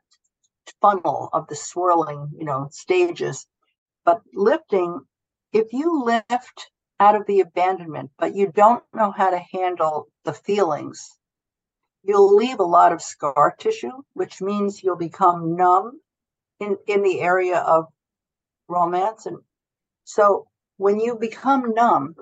[0.81, 3.45] funnel of the swirling, you know, stages.
[4.05, 5.01] But lifting,
[5.51, 10.33] if you lift out of the abandonment, but you don't know how to handle the
[10.33, 11.17] feelings,
[12.03, 15.99] you'll leave a lot of scar tissue, which means you'll become numb
[16.59, 17.85] in, in the area of
[18.67, 19.25] romance.
[19.25, 19.39] And
[20.03, 22.15] so when you become numb,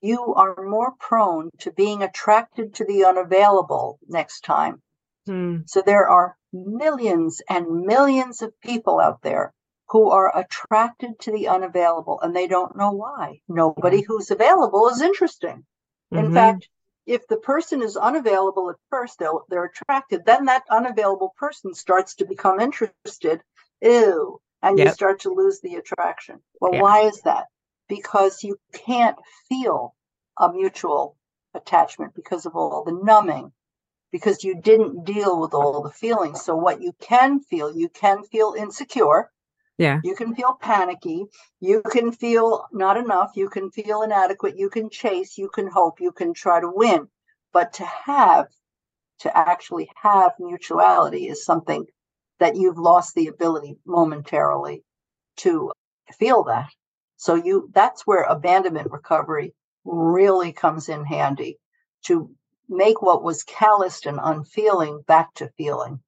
[0.00, 4.82] you are more prone to being attracted to the unavailable next time.
[5.26, 5.58] Hmm.
[5.66, 9.52] So there are millions and millions of people out there
[9.88, 13.40] who are attracted to the unavailable and they don't know why.
[13.48, 15.64] Nobody who's available is interesting.
[16.10, 16.34] In mm-hmm.
[16.34, 16.68] fact,
[17.06, 20.24] if the person is unavailable at first, they'll, they're attracted.
[20.24, 23.42] Then that unavailable person starts to become interested.
[23.80, 24.40] Ew.
[24.62, 24.88] And yep.
[24.88, 26.40] you start to lose the attraction.
[26.60, 26.82] Well, yeah.
[26.82, 27.46] why is that?
[27.88, 29.16] Because you can't
[29.48, 29.94] feel
[30.38, 31.16] a mutual
[31.54, 33.52] attachment because of all the numbing,
[34.12, 36.42] because you didn't deal with all the feelings.
[36.44, 39.30] So, what you can feel, you can feel insecure
[39.78, 40.00] yeah.
[40.04, 41.24] You can feel panicky.
[41.60, 43.32] You can feel not enough.
[43.34, 44.58] You can feel inadequate.
[44.58, 45.38] You can chase.
[45.38, 46.00] You can hope.
[46.00, 47.08] You can try to win.
[47.52, 48.46] But to have,
[49.20, 51.86] to actually have mutuality is something
[52.38, 54.82] that you've lost the ability momentarily
[55.38, 55.72] to
[56.18, 56.68] feel that.
[57.16, 59.54] So you that's where abandonment recovery
[59.84, 61.58] really comes in handy
[62.06, 62.30] to
[62.68, 66.00] make what was calloused and unfeeling back to feeling.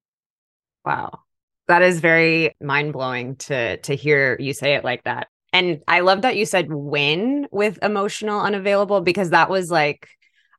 [0.83, 1.19] Wow.
[1.67, 5.27] That is very mind-blowing to to hear you say it like that.
[5.51, 10.09] And I love that you said win with emotional unavailable because that was like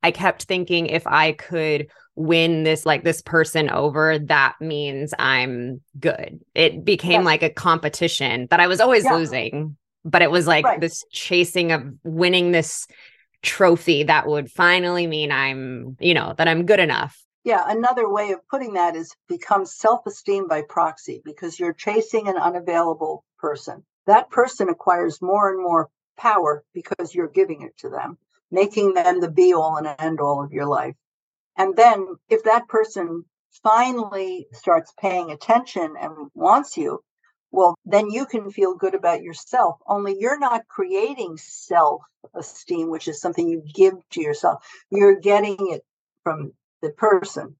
[0.03, 5.83] I kept thinking if I could win this like this person over that means I'm
[6.01, 6.41] good.
[6.55, 9.15] It became like a competition that I was always yeah.
[9.15, 10.81] losing, but it was like right.
[10.81, 12.87] this chasing of winning this
[13.43, 17.23] trophy that would finally mean I'm, you know, that I'm good enough.
[17.47, 22.27] Yeah, another way of putting that is become self esteem by proxy because you're chasing
[22.27, 23.85] an unavailable person.
[24.09, 28.19] That person acquires more and more power because you're giving it to them,
[28.51, 30.97] making them the be all and end all of your life.
[31.57, 33.25] And then if that person
[33.63, 36.99] finally starts paying attention and wants you,
[37.53, 39.77] well, then you can feel good about yourself.
[39.87, 42.03] Only you're not creating self
[42.35, 44.67] esteem, which is something you give to yourself.
[44.91, 45.85] You're getting it
[46.25, 46.53] from
[46.87, 47.57] the person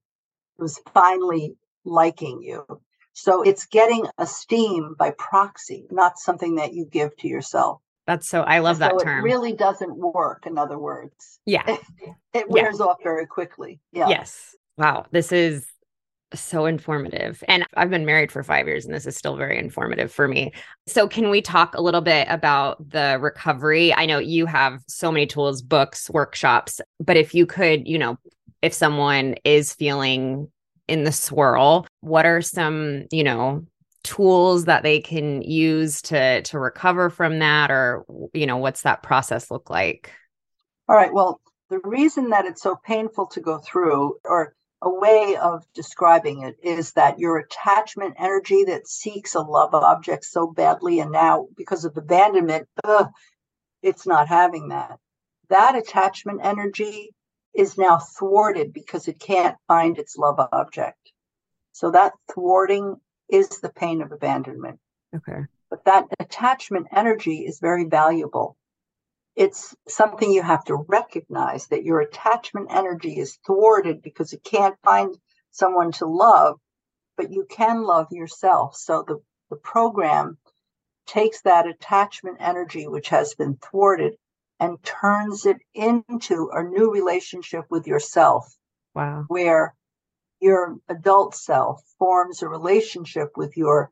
[0.57, 2.65] who's finally liking you.
[3.13, 7.81] So it's getting esteem by proxy, not something that you give to yourself.
[8.05, 9.19] That's so I love that term.
[9.19, 11.39] It really doesn't work, in other words.
[11.45, 11.65] Yeah.
[12.33, 12.85] it wears yeah.
[12.85, 13.81] off very quickly.
[13.91, 14.07] Yeah.
[14.07, 14.55] Yes.
[14.77, 15.07] Wow.
[15.11, 15.67] This is
[16.33, 17.43] so informative.
[17.47, 20.53] And I've been married for five years, and this is still very informative for me.
[20.85, 23.93] So, can we talk a little bit about the recovery?
[23.93, 28.17] I know you have so many tools, books, workshops, but if you could, you know,
[28.61, 30.51] if someone is feeling
[30.87, 33.65] in the swirl what are some you know
[34.07, 37.69] tools that they can use to to recover from that?
[37.69, 40.11] Or you know what's that process look like?
[40.87, 41.13] All right.
[41.13, 46.43] Well the reason that it's so painful to go through or a way of describing
[46.43, 51.47] it is that your attachment energy that seeks a love object so badly and now
[51.57, 53.09] because of abandonment ugh,
[53.81, 54.97] it's not having that.
[55.49, 57.09] That attachment energy
[57.57, 61.11] is now thwarted because it can't find its love object.
[61.71, 62.95] So that thwarting
[63.27, 64.79] is the pain of abandonment.
[65.15, 65.41] Okay.
[65.69, 68.55] But that attachment energy is very valuable.
[69.35, 74.77] It's something you have to recognize that your attachment energy is thwarted because it can't
[74.83, 75.17] find
[75.51, 76.59] someone to love,
[77.17, 78.75] but you can love yourself.
[78.75, 79.17] So the,
[79.49, 80.37] the program
[81.07, 84.15] takes that attachment energy, which has been thwarted,
[84.59, 88.55] and turns it into a new relationship with yourself.
[88.95, 89.25] Wow.
[89.27, 89.75] Where
[90.39, 93.91] your adult self forms a relationship with your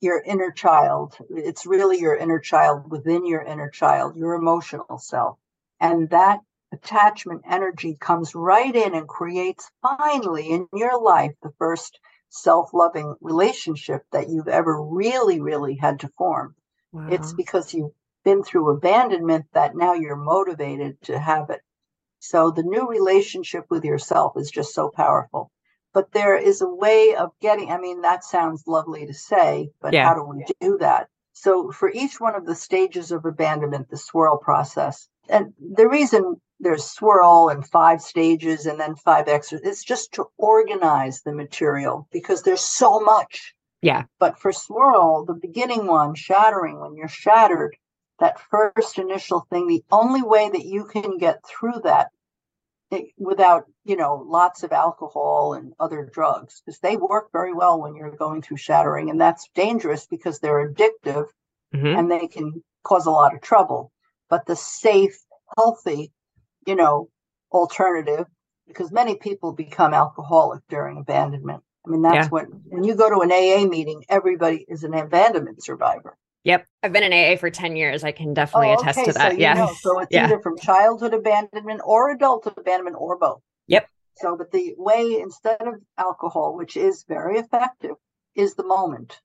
[0.00, 1.16] your inner child.
[1.28, 5.38] It's really your inner child within your inner child, your emotional self.
[5.78, 6.40] And that
[6.72, 11.98] attachment energy comes right in and creates finally in your life the first
[12.30, 16.54] self loving relationship that you've ever really, really had to form.
[16.92, 17.08] Wow.
[17.10, 17.92] It's because you've
[18.24, 21.60] been through abandonment that now you're motivated to have it.
[22.18, 25.50] So the new relationship with yourself is just so powerful.
[25.92, 29.92] But there is a way of getting, I mean, that sounds lovely to say, but
[29.92, 30.06] yeah.
[30.06, 31.08] how do we do that?
[31.32, 36.40] So for each one of the stages of abandonment, the swirl process, and the reason
[36.60, 42.06] there's swirl and five stages and then five exercises, it's just to organize the material
[42.12, 43.54] because there's so much.
[43.80, 44.04] Yeah.
[44.18, 47.74] But for swirl, the beginning one, shattering, when you're shattered,
[48.20, 52.08] that first initial thing, the only way that you can get through that
[52.90, 57.80] it, without, you know, lots of alcohol and other drugs, because they work very well
[57.80, 59.10] when you're going through shattering.
[59.10, 61.26] And that's dangerous because they're addictive
[61.74, 61.86] mm-hmm.
[61.86, 63.92] and they can cause a lot of trouble.
[64.28, 65.18] But the safe,
[65.56, 66.12] healthy,
[66.66, 67.08] you know,
[67.52, 68.26] alternative,
[68.66, 71.62] because many people become alcoholic during abandonment.
[71.86, 72.28] I mean, that's yeah.
[72.28, 76.16] when when you go to an AA meeting, everybody is an abandonment survivor.
[76.44, 76.66] Yep.
[76.82, 78.02] I've been in AA for 10 years.
[78.02, 79.32] I can definitely oh, attest to that.
[79.32, 79.54] So yeah.
[79.54, 79.72] Know.
[79.80, 80.24] So it's yeah.
[80.24, 83.42] either from childhood abandonment or adult abandonment or both.
[83.66, 83.88] Yep.
[84.16, 87.96] So, but the way instead of alcohol, which is very effective,
[88.34, 89.20] is the moment.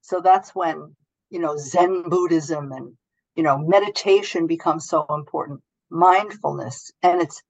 [0.00, 0.96] So that's when,
[1.30, 2.96] you know, Zen Buddhism and,
[3.34, 6.92] you know, meditation becomes so important, mindfulness.
[7.02, 7.42] And it's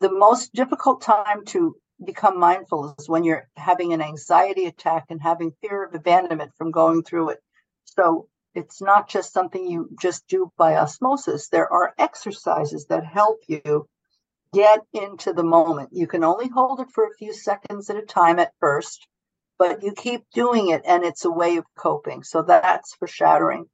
[0.00, 5.20] the most difficult time to become mindful is when you're having an anxiety attack and
[5.22, 7.38] having fear of abandonment from going through it.
[7.84, 11.48] So it's not just something you just do by osmosis.
[11.48, 13.88] There are exercises that help you
[14.52, 15.90] get into the moment.
[15.92, 19.06] You can only hold it for a few seconds at a time at first,
[19.58, 22.22] but you keep doing it and it's a way of coping.
[22.22, 23.66] So that's for shattering.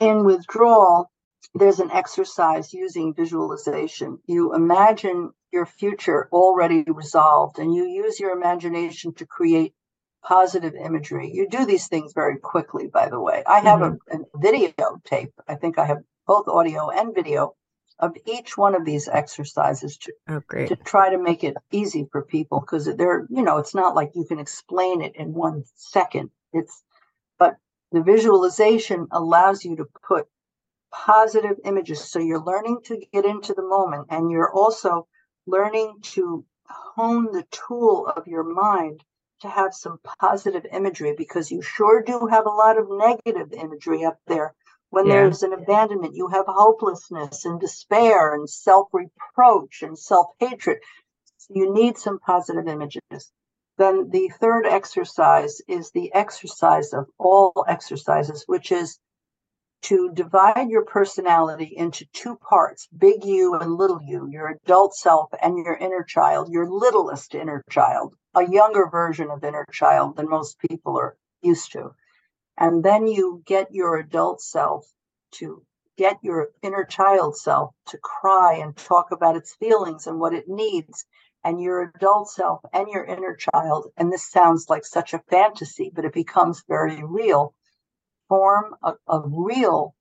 [0.00, 1.10] In withdrawal,
[1.54, 4.18] there's an exercise using visualization.
[4.26, 9.72] You imagine your future already resolved and you use your imagination to create
[10.26, 11.30] positive imagery.
[11.32, 13.42] You do these things very quickly, by the way.
[13.46, 14.16] I have mm-hmm.
[14.16, 15.32] a, a video tape.
[15.46, 17.54] I think I have both audio and video
[17.98, 22.22] of each one of these exercises to, oh, to try to make it easy for
[22.22, 26.30] people because they're, you know, it's not like you can explain it in one second.
[26.52, 26.82] It's,
[27.38, 27.56] but
[27.92, 30.26] the visualization allows you to put
[30.92, 32.04] positive images.
[32.04, 35.06] So you're learning to get into the moment and you're also
[35.46, 39.02] learning to hone the tool of your mind
[39.40, 44.04] to have some positive imagery because you sure do have a lot of negative imagery
[44.04, 44.54] up there.
[44.90, 45.14] When yeah.
[45.14, 50.78] there's an abandonment, you have hopelessness and despair and self reproach and self hatred.
[51.36, 53.32] So you need some positive images.
[53.78, 58.98] Then the third exercise is the exercise of all exercises, which is
[59.82, 65.30] to divide your personality into two parts big you and little you, your adult self
[65.42, 70.28] and your inner child, your littlest inner child a younger version of inner child than
[70.28, 71.90] most people are used to.
[72.58, 74.86] And then you get your adult self
[75.32, 75.64] to
[75.96, 80.48] get your inner child self to cry and talk about its feelings and what it
[80.48, 81.06] needs.
[81.44, 85.90] And your adult self and your inner child, and this sounds like such a fantasy,
[85.94, 87.54] but it becomes very real,
[88.28, 89.94] form a, a real,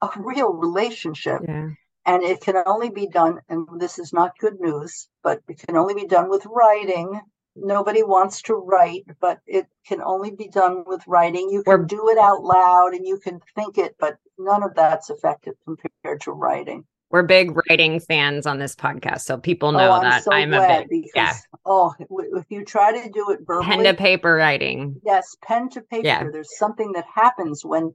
[0.00, 1.40] a real relationship.
[1.46, 1.70] Yeah.
[2.06, 5.76] And it can only be done, and this is not good news, but it can
[5.76, 7.20] only be done with writing
[7.56, 11.50] nobody wants to write, but it can only be done with writing.
[11.50, 15.10] You can do it out loud and you can think it, but none of that's
[15.10, 16.84] effective compared to writing.
[17.10, 20.54] We're big writing fans on this podcast, so people know oh, that I'm, so I'm
[20.54, 21.34] a big because, yeah.
[21.66, 25.00] Oh, if you try to do it verbally, pen to paper writing.
[25.04, 26.06] Yes, pen to paper.
[26.06, 26.24] Yeah.
[26.30, 27.94] There's something that happens when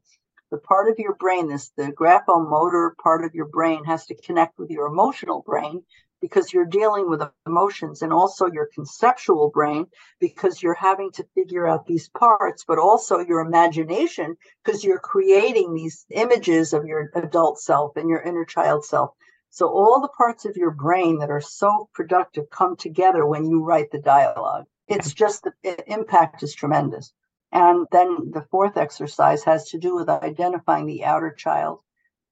[0.52, 4.60] the part of your brain, this the graphomotor part of your brain, has to connect
[4.60, 5.84] with your emotional brain
[6.22, 9.86] because you're dealing with emotions and also your conceptual brain
[10.20, 15.74] because you're having to figure out these parts, but also your imagination because you're creating
[15.74, 19.12] these images of your adult self and your inner child self.
[19.50, 23.64] So all the parts of your brain that are so productive come together when you
[23.64, 24.66] write the dialogue.
[24.88, 27.14] It's just the impact is tremendous.
[27.52, 31.80] And then the fourth exercise has to do with identifying the outer child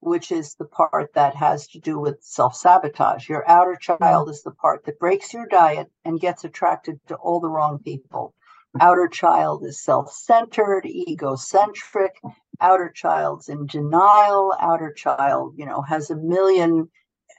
[0.04, 3.28] which is the part that has to do with self sabotage.
[3.28, 7.40] Your outer child is the part that breaks your diet and gets attracted to all
[7.40, 8.34] the wrong people.
[8.80, 12.20] Outer child is self centered, egocentric.
[12.60, 14.54] Outer child's in denial.
[14.60, 16.90] Outer child, you know, has a million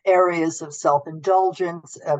[0.05, 1.97] areas of self indulgence.
[2.05, 2.17] Uh,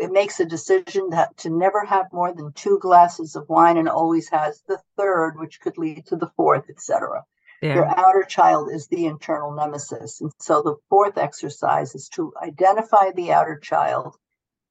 [0.00, 3.88] it makes a decision that to never have more than two glasses of wine and
[3.88, 7.24] always has the third, which could lead to the fourth, etc.
[7.62, 7.74] Yeah.
[7.74, 10.20] Your outer child is the internal nemesis.
[10.20, 14.16] And so the fourth exercise is to identify the outer child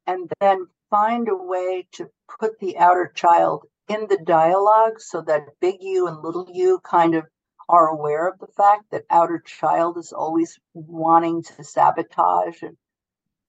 [0.06, 5.44] and then find a way to put the outer child in the dialogue so that
[5.62, 7.24] big you and little you kind of
[7.70, 12.76] are aware of the fact that outer child is always wanting to sabotage and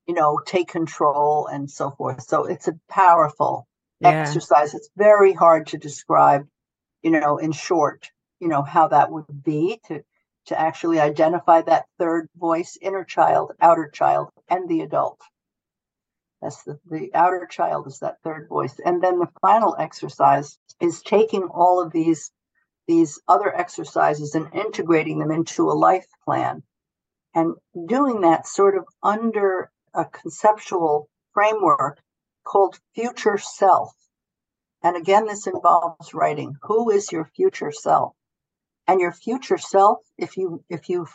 [0.06, 3.66] you know take control and so forth so it's a powerful
[4.00, 4.10] yeah.
[4.10, 6.46] exercise it's very hard to describe
[7.02, 8.10] you know in short
[8.42, 10.02] you know how that would be to
[10.46, 15.20] to actually identify that third voice inner child outer child and the adult.
[16.42, 18.74] That's the, the outer child is that third voice.
[18.84, 22.32] And then the final exercise is taking all of these
[22.88, 26.64] these other exercises and integrating them into a life plan
[27.36, 27.54] and
[27.86, 32.00] doing that sort of under a conceptual framework
[32.42, 33.94] called future self.
[34.82, 36.56] And again this involves writing.
[36.62, 38.16] Who is your future self
[38.86, 41.06] and your future self if you if you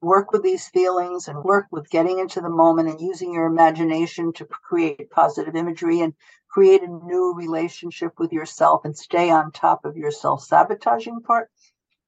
[0.00, 4.32] work with these feelings and work with getting into the moment and using your imagination
[4.34, 6.12] to create positive imagery and
[6.48, 11.50] create a new relationship with yourself and stay on top of your self-sabotaging part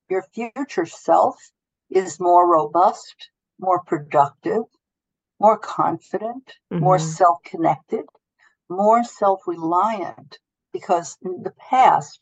[0.09, 1.37] your future self
[1.91, 4.65] is more robust more productive
[5.41, 6.83] more confident mm-hmm.
[6.83, 8.05] more self-connected
[8.69, 10.39] more self-reliant
[10.73, 12.21] because in the past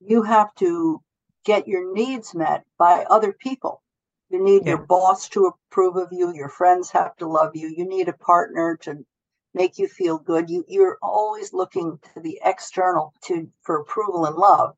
[0.00, 1.00] you have to
[1.46, 3.80] get your needs met by other people.
[4.28, 4.70] You need yeah.
[4.70, 6.34] your boss to approve of you.
[6.34, 7.68] Your friends have to love you.
[7.68, 9.06] You need a partner to
[9.54, 10.50] make you feel good.
[10.50, 14.74] You, you're always looking to the external to for approval and love.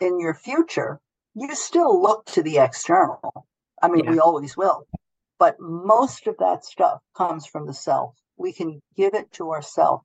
[0.00, 1.00] In your future,
[1.34, 3.46] you still look to the external.
[3.82, 4.12] I mean, yeah.
[4.12, 4.86] we always will.
[5.40, 8.14] But most of that stuff comes from the self.
[8.36, 10.04] We can give it to ourselves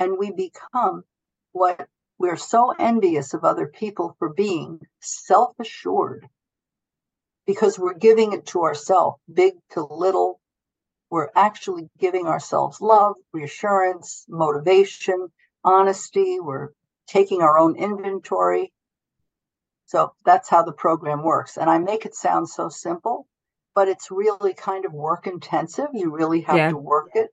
[0.00, 1.04] and we become
[1.52, 1.88] what
[2.18, 6.28] we're so envious of other people for being self assured
[7.46, 10.40] because we're giving it to ourselves, big to little.
[11.10, 15.28] We're actually giving ourselves love, reassurance, motivation,
[15.64, 16.38] honesty.
[16.40, 16.68] We're
[17.06, 18.72] taking our own inventory.
[19.86, 21.56] So that's how the program works.
[21.56, 23.26] And I make it sound so simple,
[23.74, 25.88] but it's really kind of work intensive.
[25.94, 26.70] You really have yeah.
[26.70, 27.30] to work it.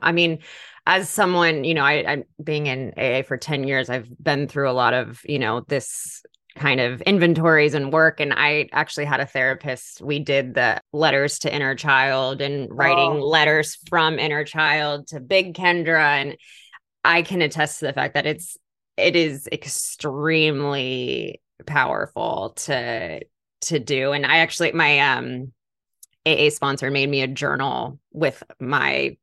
[0.00, 0.40] I mean,
[0.86, 4.70] as someone, you know, I, I'm being in AA for 10 years, I've been through
[4.70, 6.22] a lot of, you know, this
[6.56, 8.20] kind of inventories and work.
[8.20, 10.00] And I actually had a therapist.
[10.00, 13.26] We did the letters to inner child and writing oh.
[13.26, 16.20] letters from inner child to big Kendra.
[16.20, 16.36] And
[17.02, 18.56] I can attest to the fact that it's,
[18.96, 23.20] it is extremely powerful to,
[23.62, 24.12] to do.
[24.12, 25.52] And I actually, my, um,
[26.26, 29.16] AA sponsor made me a journal with my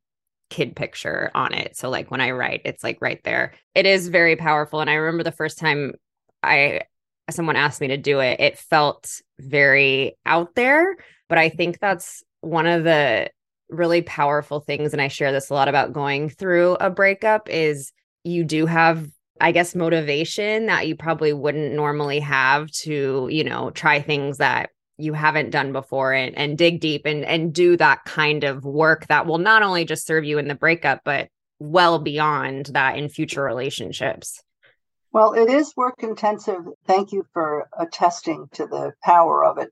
[0.52, 1.74] kid picture on it.
[1.78, 3.54] So like when I write, it's like right there.
[3.74, 4.80] It is very powerful.
[4.80, 5.94] And I remember the first time
[6.42, 6.82] I
[7.30, 10.96] someone asked me to do it, it felt very out there.
[11.30, 13.30] But I think that's one of the
[13.70, 14.92] really powerful things.
[14.92, 17.90] And I share this a lot about going through a breakup is
[18.22, 19.08] you do have
[19.40, 24.70] I guess motivation that you probably wouldn't normally have to, you know, try things that
[25.02, 29.06] you haven't done before and, and dig deep and and do that kind of work
[29.08, 31.28] that will not only just serve you in the breakup but
[31.58, 34.42] well beyond that in future relationships.
[35.12, 36.60] Well it is work intensive.
[36.86, 39.70] Thank you for attesting to the power of it.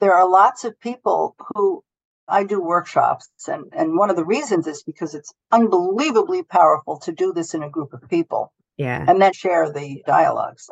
[0.00, 1.82] There are lots of people who
[2.28, 7.12] I do workshops and and one of the reasons is because it's unbelievably powerful to
[7.12, 9.04] do this in a group of people yeah.
[9.06, 10.68] and then share the dialogues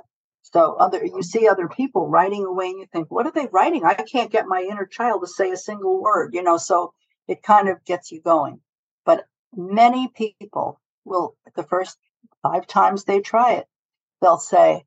[0.52, 3.84] so other you see other people writing away and you think, what are they writing?
[3.84, 6.92] I can't get my inner child to say a single word, you know, so
[7.28, 8.60] it kind of gets you going.
[9.04, 11.98] But many people will the first
[12.42, 13.66] five times they try it,
[14.20, 14.84] they'll say,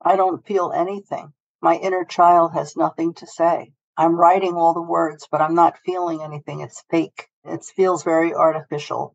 [0.00, 1.32] I don't feel anything.
[1.60, 3.72] My inner child has nothing to say.
[3.96, 6.60] I'm writing all the words, but I'm not feeling anything.
[6.60, 7.28] It's fake.
[7.44, 9.14] It feels very artificial.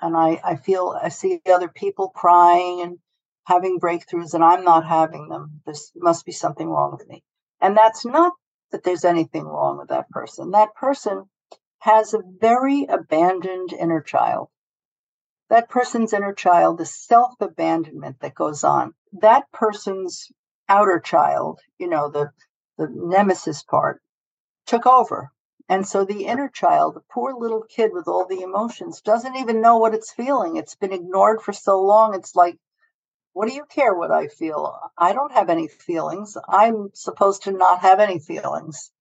[0.00, 2.98] And I, I feel I see other people crying and
[3.44, 5.60] having breakthroughs and I'm not having them.
[5.66, 7.22] There must be something wrong with me.
[7.60, 8.32] And that's not
[8.72, 10.50] that there's anything wrong with that person.
[10.50, 11.28] That person
[11.78, 14.48] has a very abandoned inner child.
[15.50, 20.32] That person's inner child, the self abandonment that goes on, that person's
[20.68, 22.30] outer child, you know, the,
[22.78, 24.00] the nemesis part,
[24.66, 25.30] took over.
[25.68, 29.60] And so the inner child, the poor little kid with all the emotions, doesn't even
[29.60, 30.56] know what it's feeling.
[30.56, 32.14] It's been ignored for so long.
[32.14, 32.58] It's like
[33.34, 34.78] what do you care what I feel?
[34.96, 36.36] I don't have any feelings.
[36.48, 38.92] I'm supposed to not have any feelings.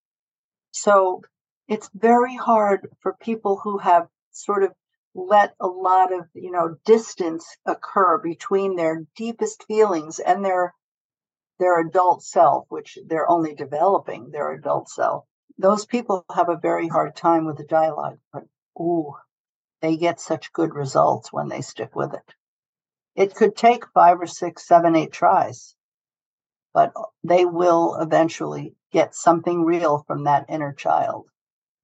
[0.72, 1.22] So
[1.68, 4.74] it's very hard for people who have sort of
[5.14, 10.74] let a lot of you know distance occur between their deepest feelings and their
[11.60, 15.26] their adult self which they're only developing their adult self
[15.60, 18.44] those people have a very hard time with the dialogue but
[18.80, 19.14] ooh
[19.82, 22.34] they get such good results when they stick with it
[23.16, 25.76] it could take five or six seven eight tries
[26.74, 26.92] but
[27.24, 31.28] they will eventually get something real from that inner child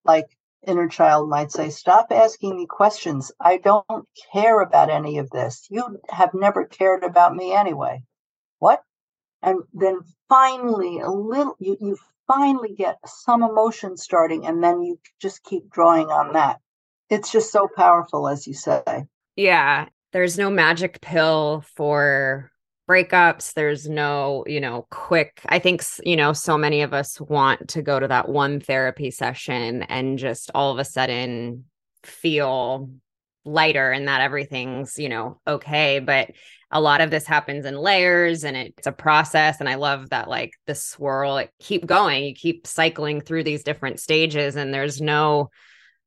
[0.06, 0.28] like
[0.66, 3.32] inner child might say, Stop asking me questions.
[3.40, 5.68] I don't care about any of this.
[5.70, 8.04] You have never cared about me anyway.
[8.60, 8.84] What?
[9.42, 15.00] And then finally, a little, you, you finally get some emotion starting, and then you
[15.22, 16.60] just keep drawing on that.
[17.10, 19.06] It's just so powerful, as you say.
[19.36, 19.88] Yeah.
[20.12, 22.52] There's no magic pill for
[22.90, 23.54] breakups.
[23.54, 27.84] There's no you know quick i think you know so many of us want to
[27.84, 31.66] go to that one therapy session and just all of a sudden
[32.04, 32.90] feel
[33.46, 36.00] lighter and that everything's you know okay.
[36.00, 36.32] But
[36.72, 39.60] a lot of this happens in layers and it's a process.
[39.60, 42.26] And i love that like the swirl it keep going.
[42.26, 45.50] You keep cycling through these different stages and there's no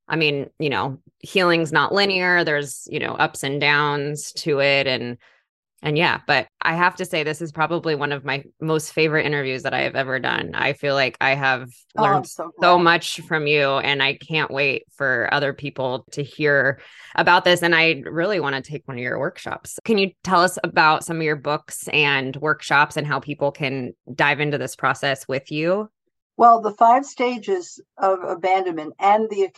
[0.09, 4.86] i mean you know healing's not linear there's you know ups and downs to it
[4.86, 5.18] and
[5.82, 9.26] and yeah, but I have to say, this is probably one of my most favorite
[9.26, 10.53] interviews that I have ever done.
[10.55, 14.14] I feel like I have oh, learned oh, so, so, much from you, and I
[14.14, 16.80] can't wait for other people to hear
[17.16, 17.62] about this.
[17.62, 19.80] And I really want to take one of your workshops.
[19.84, 23.92] Can you tell us about some of your books and workshops and how people can
[24.14, 25.90] dive into this process with you?
[26.43, 29.49] Well, the five stages of abandonment and the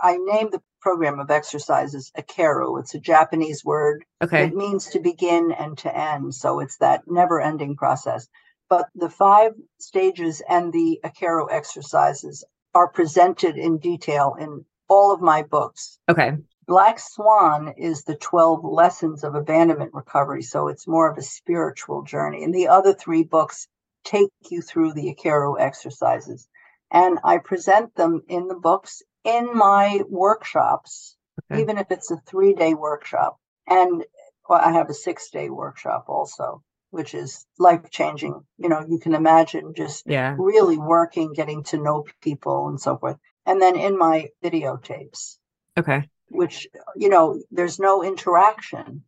[0.00, 2.78] I named the program of exercises Akeru.
[2.78, 4.04] It's a Japanese word.
[4.22, 4.44] Okay.
[4.44, 6.32] It means to begin and to end.
[6.36, 8.28] So it's that never ending process.
[8.70, 15.20] But the five stages and the Akeru exercises are presented in detail in all of
[15.20, 15.98] my books.
[16.08, 16.36] Okay.
[16.68, 20.42] Black Swan is the 12 lessons of abandonment recovery.
[20.42, 22.44] So it's more of a spiritual journey.
[22.44, 23.66] And the other three books
[24.04, 26.48] take you through the Akeru exercises.
[26.90, 31.16] And I present them in the books in my workshops,
[31.50, 31.62] okay.
[31.62, 33.38] even if it's a three day workshop.
[33.66, 34.04] And
[34.48, 38.44] well, I have a six day workshop also, which is life changing.
[38.58, 40.36] You know, you can imagine just yeah.
[40.38, 43.16] really working, getting to know people and so forth.
[43.46, 45.38] And then in my videotapes.
[45.78, 46.08] Okay.
[46.28, 49.04] Which, you know, there's no interaction,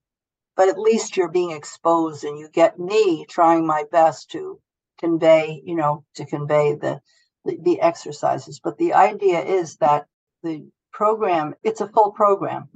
[0.57, 4.61] but at least you're being exposed and you get me trying my best to
[4.99, 7.01] convey, you know, to convey the,
[7.45, 8.61] the, the exercises.
[8.63, 10.07] But the idea is that
[10.43, 12.69] the program, it's a full program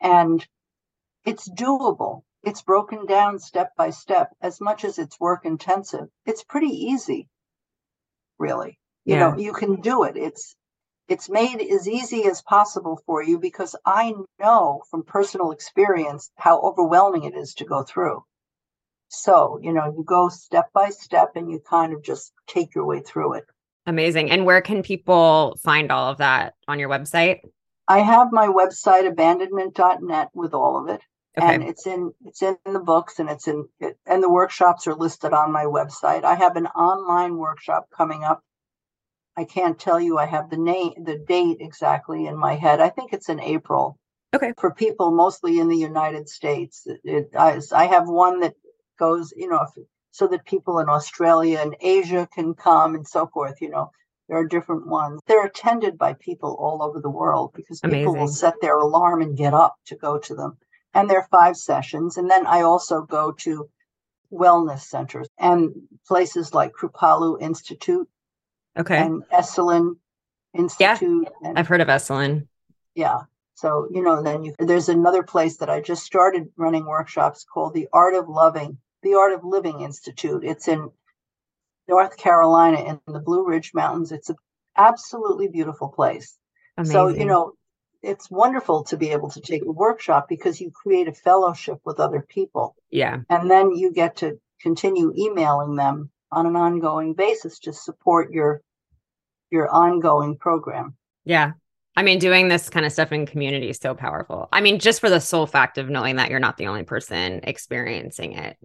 [0.00, 0.46] and
[1.24, 2.22] it's doable.
[2.42, 6.08] It's broken down step by step as much as it's work intensive.
[6.24, 7.28] It's pretty easy,
[8.38, 8.78] really.
[9.04, 9.30] You yeah.
[9.30, 10.16] know, you can do it.
[10.16, 10.54] It's
[11.08, 16.60] it's made as easy as possible for you because I know from personal experience how
[16.60, 18.24] overwhelming it is to go through.
[19.08, 22.86] So, you know, you go step by step and you kind of just take your
[22.86, 23.44] way through it.
[23.86, 24.30] Amazing.
[24.30, 27.38] And where can people find all of that on your website?
[27.88, 31.00] I have my website abandonment.net with all of it.
[31.38, 31.54] Okay.
[31.54, 34.94] And it's in it's in the books and it's in it, and the workshops are
[34.94, 36.24] listed on my website.
[36.24, 38.40] I have an online workshop coming up.
[39.36, 42.80] I can't tell you I have the name the date exactly in my head.
[42.80, 43.98] I think it's in April.
[44.34, 44.54] Okay.
[44.58, 46.86] For people mostly in the United States.
[47.04, 48.54] It, I, I have one that
[48.98, 53.26] goes, you know, if, so that people in Australia and Asia can come and so
[53.26, 53.90] forth, you know.
[54.28, 55.20] There are different ones.
[55.28, 58.00] They're attended by people all over the world because Amazing.
[58.00, 60.58] people will set their alarm and get up to go to them.
[60.94, 62.16] And there are five sessions.
[62.16, 63.68] And then I also go to
[64.32, 65.70] wellness centers and
[66.08, 68.08] places like Kripalu Institute.
[68.76, 68.98] Okay.
[68.98, 69.96] And Esalen
[70.54, 71.28] Institute.
[71.42, 72.48] Yeah, and, I've heard of Esalen.
[72.94, 73.20] Yeah.
[73.54, 77.74] So, you know, then you, there's another place that I just started running workshops called
[77.74, 80.44] the Art of Loving, the Art of Living Institute.
[80.44, 80.90] It's in
[81.88, 84.12] North Carolina in the Blue Ridge Mountains.
[84.12, 84.36] It's an
[84.76, 86.36] absolutely beautiful place.
[86.76, 86.92] Amazing.
[86.92, 87.52] So, you know,
[88.02, 92.00] it's wonderful to be able to take a workshop because you create a fellowship with
[92.00, 92.76] other people.
[92.90, 93.18] Yeah.
[93.28, 98.60] And then you get to continue emailing them on an ongoing basis to support your
[99.50, 100.96] your ongoing program.
[101.24, 101.52] Yeah.
[101.96, 104.48] I mean, doing this kind of stuff in community is so powerful.
[104.52, 107.40] I mean, just for the sole fact of knowing that you're not the only person
[107.44, 108.56] experiencing it.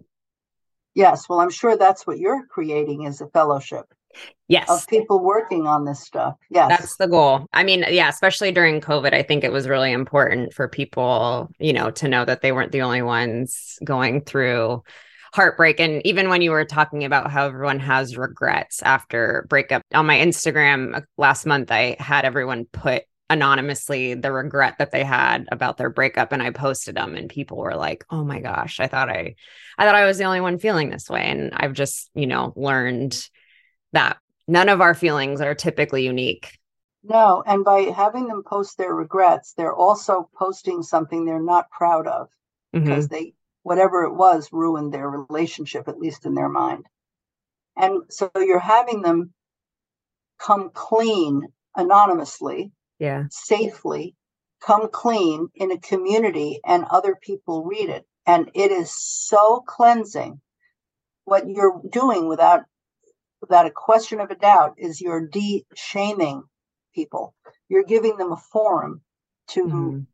[0.94, 1.28] Yes.
[1.28, 3.86] Well, I'm sure that's what you're creating is a fellowship.
[4.46, 4.68] Yes.
[4.68, 6.36] Of people working on this stuff.
[6.50, 6.68] Yes.
[6.68, 7.46] That's the goal.
[7.54, 11.72] I mean, yeah, especially during COVID, I think it was really important for people, you
[11.72, 14.82] know, to know that they weren't the only ones going through
[15.32, 15.80] heartbreak.
[15.80, 20.18] And even when you were talking about how everyone has regrets after breakup on my
[20.18, 25.76] Instagram uh, last month, I had everyone put anonymously the regret that they had about
[25.78, 29.08] their breakup and I posted them and people were like, "Oh my gosh, I thought
[29.10, 29.36] I
[29.78, 32.52] I thought I was the only one feeling this way." And I've just, you know,
[32.56, 33.28] learned
[33.92, 34.18] that
[34.48, 36.58] none of our feelings are typically unique.
[37.04, 42.06] No, and by having them post their regrets, they're also posting something they're not proud
[42.08, 42.28] of
[42.72, 42.82] Mhm.
[42.82, 46.86] because they whatever it was ruined their relationship at least in their mind.
[47.76, 49.34] And so you're having them
[50.38, 52.72] come clean anonymously
[53.02, 53.24] Yeah.
[53.30, 54.14] safely
[54.64, 60.40] come clean in a community and other people read it and it is so cleansing
[61.24, 62.60] what you're doing without
[63.40, 66.44] without a question of a doubt is you're de-shaming
[66.94, 67.34] people
[67.68, 69.00] you're giving them a forum
[69.48, 70.06] to Mhm.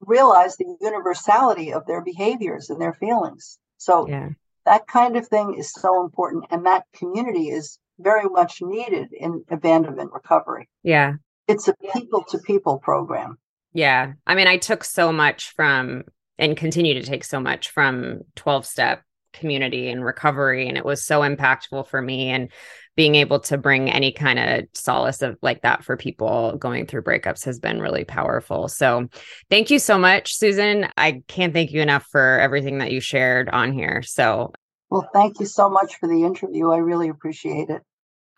[0.00, 4.28] realize the universality of their behaviors and their feelings so Yeah.
[4.66, 9.44] that kind of thing is so important and that community is very much needed in
[9.48, 11.14] abandonment recovery Yeah.
[11.48, 13.38] It's a people to people program
[13.72, 14.12] Yeah.
[14.26, 16.04] I mean, I took so much from
[16.38, 20.68] and continue to take so much from 12 step community and recovery.
[20.68, 22.30] And it was so impactful for me.
[22.30, 22.50] And
[22.96, 27.02] being able to bring any kind of solace of like that for people going through
[27.02, 28.68] breakups has been really powerful.
[28.68, 29.08] So
[29.50, 30.86] thank you so much, Susan.
[30.96, 34.02] I can't thank you enough for everything that you shared on here.
[34.02, 34.52] So
[34.90, 36.70] Well, thank you so much for the interview.
[36.70, 37.82] I really appreciate it.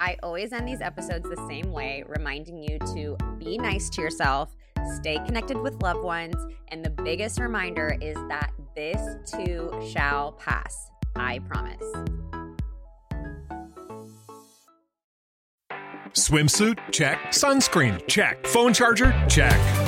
[0.00, 4.54] I always end these episodes the same way, reminding you to be nice to yourself,
[4.96, 6.36] stay connected with loved ones,
[6.68, 10.90] and the biggest reminder is that this too shall pass.
[11.16, 11.82] I promise.
[16.12, 16.78] Swimsuit?
[16.90, 17.18] Check.
[17.28, 18.06] Sunscreen?
[18.06, 18.46] Check.
[18.46, 19.14] Phone charger?
[19.28, 19.87] Check.